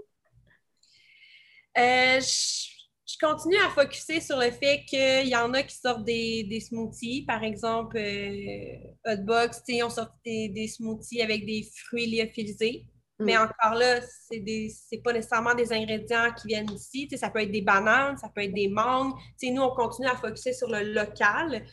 [1.78, 6.60] Euh, je, continue à focuser sur le fait qu'il y en a qui sortent des,
[6.62, 7.24] smoothies.
[7.26, 12.86] Par exemple, euh, Hotbox, on sort des, des, smoothies avec des fruits lyophilisés.
[13.20, 13.42] Mais mm.
[13.42, 14.72] encore là, c'est des
[15.04, 17.08] pas nécessairement des ingrédients qui viennent d'ici.
[17.18, 19.14] Ça peut être des bananes, ça peut être des mangues.
[19.44, 21.66] nous, on continue à focuser sur le local.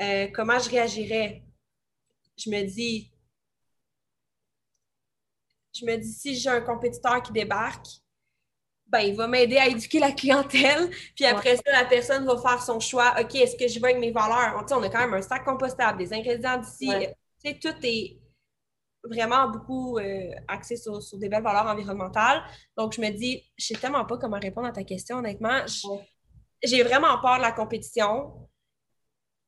[0.00, 1.42] Euh, comment je réagirais?
[2.36, 3.10] Je me dis,
[5.74, 7.86] je me dis, si j'ai un compétiteur qui débarque,
[8.86, 10.90] ben, il va m'aider à éduquer la clientèle.
[11.14, 13.14] Puis après ça, la personne va faire son choix.
[13.20, 14.56] OK, est-ce que je vais avec mes valeurs?
[14.56, 16.90] On, on a quand même un sac compostable, des ingrédients d'ici.
[17.62, 18.19] Tout est
[19.04, 22.42] vraiment beaucoup euh, axé sur, des belles valeurs environnementales.
[22.76, 25.60] Donc, je me dis, je sais tellement pas comment répondre à ta question, honnêtement.
[26.62, 28.48] J'ai vraiment peur de la compétition.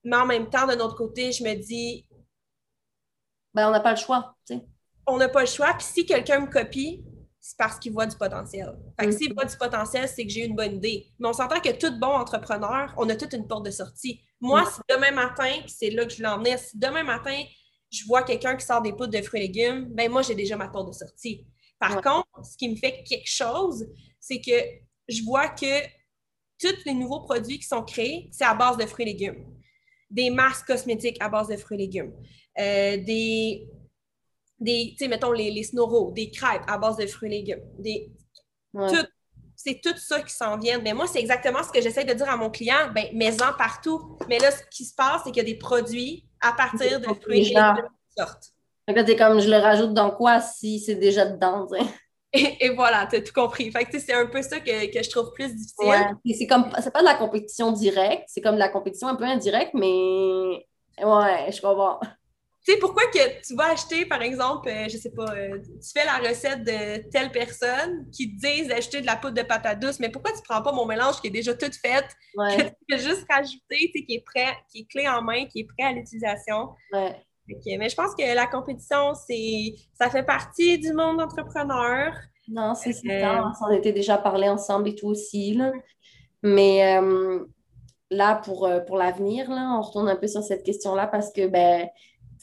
[0.04, 2.06] Mais en même temps, de notre côté, je me dis.
[3.54, 4.66] Ben, on n'a pas le choix, tu sais.
[5.06, 5.74] On n'a pas le choix.
[5.74, 7.04] Puis si quelqu'un me copie,
[7.40, 8.72] c'est parce qu'il voit du potentiel.
[8.98, 11.12] Fait que s'il voit du potentiel, c'est que j'ai une bonne idée.
[11.18, 14.22] Mais on s'entend que tout bon entrepreneur, on a toute une porte de sortie.
[14.40, 17.36] Moi, si demain matin, puis c'est là que je l'emmène, si demain matin,
[17.92, 20.56] je vois quelqu'un qui sort des poudres de fruits et légumes, ben moi, j'ai déjà
[20.56, 21.46] ma porte de sortie.
[21.78, 23.86] Par contre, ce qui me fait quelque chose,
[24.18, 24.52] c'est que
[25.08, 25.80] je vois que
[26.58, 29.44] tous les nouveaux produits qui sont créés, c'est à base de fruits et légumes.
[30.10, 32.14] Des masques cosmétiques à base de fruits et légumes.
[32.58, 33.68] Euh, des,
[34.58, 35.68] des tu sais, mettons les, les
[36.14, 37.64] des crêpes à base de fruits et légumes.
[37.78, 38.10] Des,
[39.54, 40.80] c'est tout ça qui s'en vient.
[40.80, 42.90] Mais moi, c'est exactement ce que j'essaie de dire à mon client.
[42.94, 44.16] Ben, mets-en partout.
[44.28, 47.06] Mais là, ce qui se passe, c'est qu'il y a des produits à partir de
[47.06, 48.52] fruits et légumes qui sortent.
[48.88, 51.66] c'est comme je le rajoute dans quoi si c'est déjà dedans,
[52.34, 53.70] et, voilà, tu as tout compris.
[53.70, 55.86] Fait que c'est un peu ça que, je trouve plus difficile.
[55.86, 56.34] Ouais.
[56.34, 59.24] C'est comme c'est pas de la compétition directe, c'est comme de la compétition un peu
[59.24, 60.66] indirecte, mais
[61.04, 62.00] ouais, je comprends.
[62.64, 65.58] Tu sais, pourquoi que tu vas acheter, par exemple, je euh, je sais pas, euh,
[65.58, 69.42] tu fais la recette de telle personne qui te disent d'acheter de la poudre de
[69.42, 72.06] patate douce, mais pourquoi tu prends pas mon mélange qui est déjà toute faite,
[72.36, 75.46] que tu peux juste rajouter, tu sais, qui est prêt, qui est clé en main,
[75.46, 76.68] qui est prêt à l'utilisation?
[76.92, 77.16] Ouais.
[77.78, 82.14] mais je pense que la compétition, c'est ça fait partie du monde entrepreneur.
[82.46, 83.08] Non, c'est ça.
[83.10, 85.54] Euh, on s'en était déjà parlé ensemble et tout aussi.
[85.54, 85.72] Là.
[86.44, 87.00] Mais
[88.08, 91.88] là, pour, pour l'avenir, là, on retourne un peu sur cette question-là parce que ben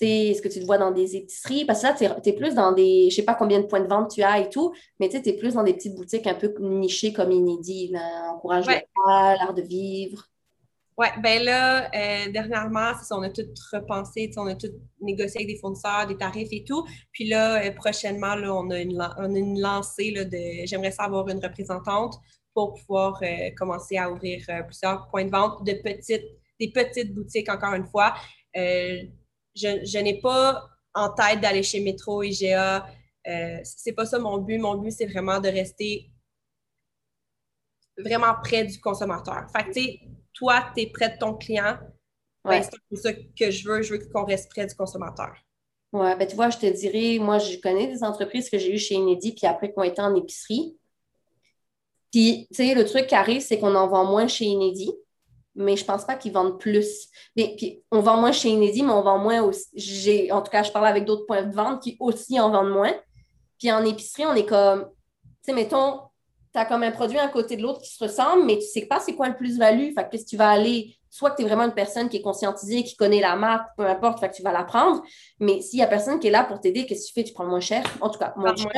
[0.05, 1.65] est-ce que tu le vois dans des épiceries?
[1.65, 3.81] Parce que là, tu es, plus dans des, je ne sais pas combien de points
[3.81, 6.35] de vente tu as et tout, mais tu es plus dans des petites boutiques un
[6.35, 7.93] peu nichées comme Inédit,
[8.31, 8.87] Encourage ouais.
[9.07, 10.29] l'art de vivre.
[10.99, 14.67] Oui, ben là, euh, dernièrement, c'est ça, on a tout repensé, on a tout
[14.99, 16.85] négocié avec des fournisseurs, des tarifs et tout.
[17.13, 20.91] Puis là, euh, prochainement, là, on, a une, on a une lancée là, de j'aimerais
[20.91, 22.15] savoir une représentante
[22.53, 27.49] pour pouvoir euh, commencer à ouvrir plusieurs points de vente de petites, des petites boutiques,
[27.49, 28.13] encore une fois.
[29.55, 32.85] Je, je n'ai pas en tête d'aller chez Métro, IGA.
[33.63, 34.57] c'est pas ça mon but.
[34.57, 36.11] Mon but, c'est vraiment de rester
[37.97, 39.47] vraiment près du consommateur.
[39.51, 39.99] Fait que, tu sais,
[40.33, 41.77] toi, tu es près de ton client.
[42.45, 43.81] Ben, c'est ça que je veux.
[43.81, 45.35] Je veux qu'on reste près du consommateur.
[45.91, 48.79] Oui, ben tu vois, je te dirais, moi, je connais des entreprises que j'ai eues
[48.79, 50.77] chez Inédit, puis après qui ont été en épicerie.
[52.11, 54.93] Puis, tu sais, le truc qui arrive, c'est qu'on en vend moins chez Inédit,
[55.59, 57.09] mais je pense pas qu'ils vendent plus.
[57.35, 60.31] Mais, puis, on vend moins chez Inédit, mais on vend moins aussi.
[60.31, 62.93] En tout cas, je parle avec d'autres points de vente qui aussi en vendent moins.
[63.59, 65.99] Puis en épicerie, on est comme, tu sais, mettons,
[66.53, 68.69] tu as comme un produit à côté de l'autre qui se ressemble, mais tu ne
[68.69, 69.93] sais pas c'est quoi le plus-value.
[69.93, 72.21] Fait que si tu vas aller, soit que tu es vraiment une personne qui est
[72.21, 75.03] conscientisée, qui connaît la marque, peu importe, fait que tu vas la prendre.
[75.41, 77.23] Mais s'il n'y a personne qui est là pour t'aider, qu'est-ce que tu fais?
[77.25, 77.83] Tu prends moins cher.
[77.99, 78.69] En tout cas, moins cher.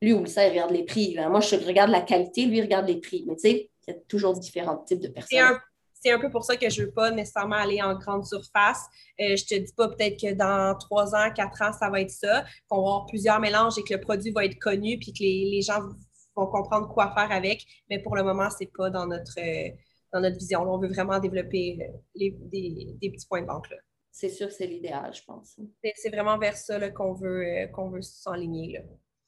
[0.00, 1.14] lui, ou ça, il regarde les prix.
[1.28, 3.24] Moi, je regarde la qualité, lui, il regarde les prix.
[3.26, 5.58] Mais tu sais, y a toujours différents types de personnes
[6.06, 8.84] c'est un peu pour ça que je ne veux pas nécessairement aller en grande surface.
[9.20, 12.00] Euh, je ne te dis pas peut-être que dans trois ans, quatre ans, ça va
[12.00, 15.12] être ça, qu'on va avoir plusieurs mélanges et que le produit va être connu puis
[15.12, 15.80] que les, les gens
[16.36, 17.64] vont comprendre quoi faire avec.
[17.90, 19.70] Mais pour le moment, ce n'est pas dans notre, euh,
[20.12, 20.60] dans notre vision.
[20.62, 23.66] on veut vraiment développer euh, les, des, petits points de vente.
[24.12, 25.58] C'est sûr, c'est l'idéal, je pense.
[25.94, 28.80] C'est vraiment vers ça qu'on veut, euh, qu'on veut s'enligner.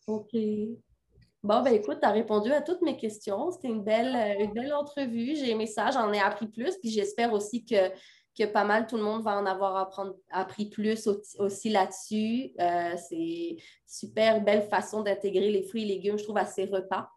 [0.07, 0.35] OK.
[1.45, 3.51] Bon, ben écoute, tu as répondu à toutes mes questions.
[3.53, 5.37] C'était une belle, une belle entrevue.
[5.37, 6.77] J'ai aimé ça, j'en ai appris plus.
[6.79, 7.93] Puis j'espère aussi que
[8.39, 9.91] que pas mal tout le monde va en avoir
[10.31, 11.09] appris plus
[11.39, 12.53] aussi là-dessus.
[12.61, 17.11] Euh, c'est super belle façon d'intégrer les fruits et légumes, je trouve, à ses repas.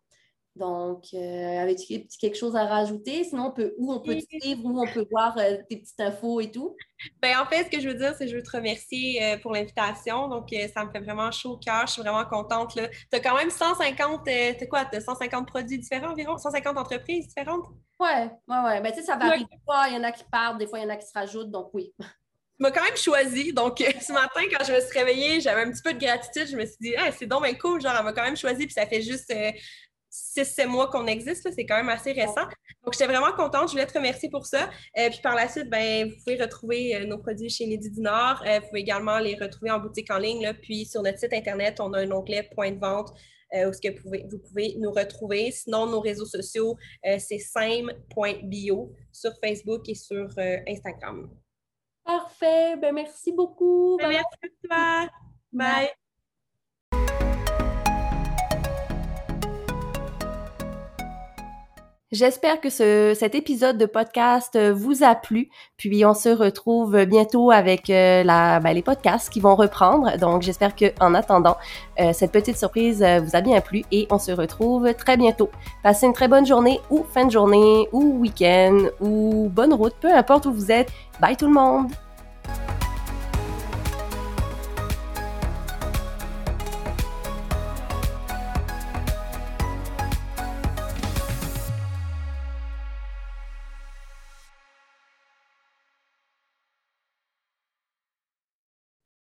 [0.56, 3.24] Donc, euh, avais-tu quelque chose à rajouter?
[3.24, 6.00] Sinon, on peut, où on peut te suivre, où on peut voir euh, tes petites
[6.00, 6.76] infos et tout?
[7.22, 9.38] Ben, en fait, ce que je veux dire, c'est que je veux te remercier euh,
[9.38, 10.28] pour l'invitation.
[10.28, 11.88] Donc, ça me fait vraiment chaud au cœur.
[11.88, 12.74] Je suis vraiment contente.
[12.74, 14.28] Tu as quand même 150,
[14.60, 14.86] tu quoi?
[14.92, 16.38] As 150 produits différents environ?
[16.38, 17.68] 150 entreprises différentes?
[17.98, 18.82] Ouais, ouais, ouais.
[18.82, 19.46] Ben, tu sais, ça varie.
[19.46, 21.08] Des fois, il y en a qui partent, des fois, il y en a qui
[21.08, 21.52] se rajoutent.
[21.52, 21.94] Donc, oui.
[22.58, 23.54] Tu m'as quand même choisi.
[23.54, 26.46] Donc, ce matin, quand je me suis réveillée, j'avais un petit peu de gratitude.
[26.46, 27.82] Je me suis dit, c'est donc bien cool.
[27.82, 28.68] Genre, elle m'a quand même choisi.
[28.68, 29.34] Puis ça fait juste
[30.12, 32.44] 6-7 mois qu'on existe, c'est quand même assez récent.
[32.84, 33.68] Donc, j'étais vraiment contente.
[33.68, 34.70] Je voulais te remercier pour ça.
[34.98, 38.02] Euh, puis par la suite, ben, vous pouvez retrouver euh, nos produits chez Nidi du
[38.02, 38.44] Nord.
[38.46, 40.42] Euh, vous pouvez également les retrouver en boutique en ligne.
[40.42, 40.54] Là.
[40.54, 43.12] Puis sur notre site Internet, on a un onglet point de vente
[43.54, 45.52] où que vous, pouvez, vous pouvez nous retrouver.
[45.52, 50.30] Sinon, nos réseaux sociaux, c'est same.bio sur Facebook et sur
[50.66, 51.30] Instagram.
[52.06, 52.78] Parfait.
[52.78, 53.98] Ben, merci beaucoup.
[53.98, 55.10] Ben, merci à toi.
[55.52, 55.92] Bye.
[62.12, 65.50] J'espère que ce, cet épisode de podcast euh, vous a plu.
[65.78, 70.18] Puis on se retrouve bientôt avec euh, la, ben, les podcasts qui vont reprendre.
[70.18, 71.56] Donc j'espère que en attendant,
[72.02, 75.50] euh, cette petite surprise vous a bien plu et on se retrouve très bientôt.
[75.84, 80.14] Passez une très bonne journée ou fin de journée ou week-end ou bonne route, peu
[80.14, 80.92] importe où vous êtes.
[81.22, 81.92] Bye tout le monde!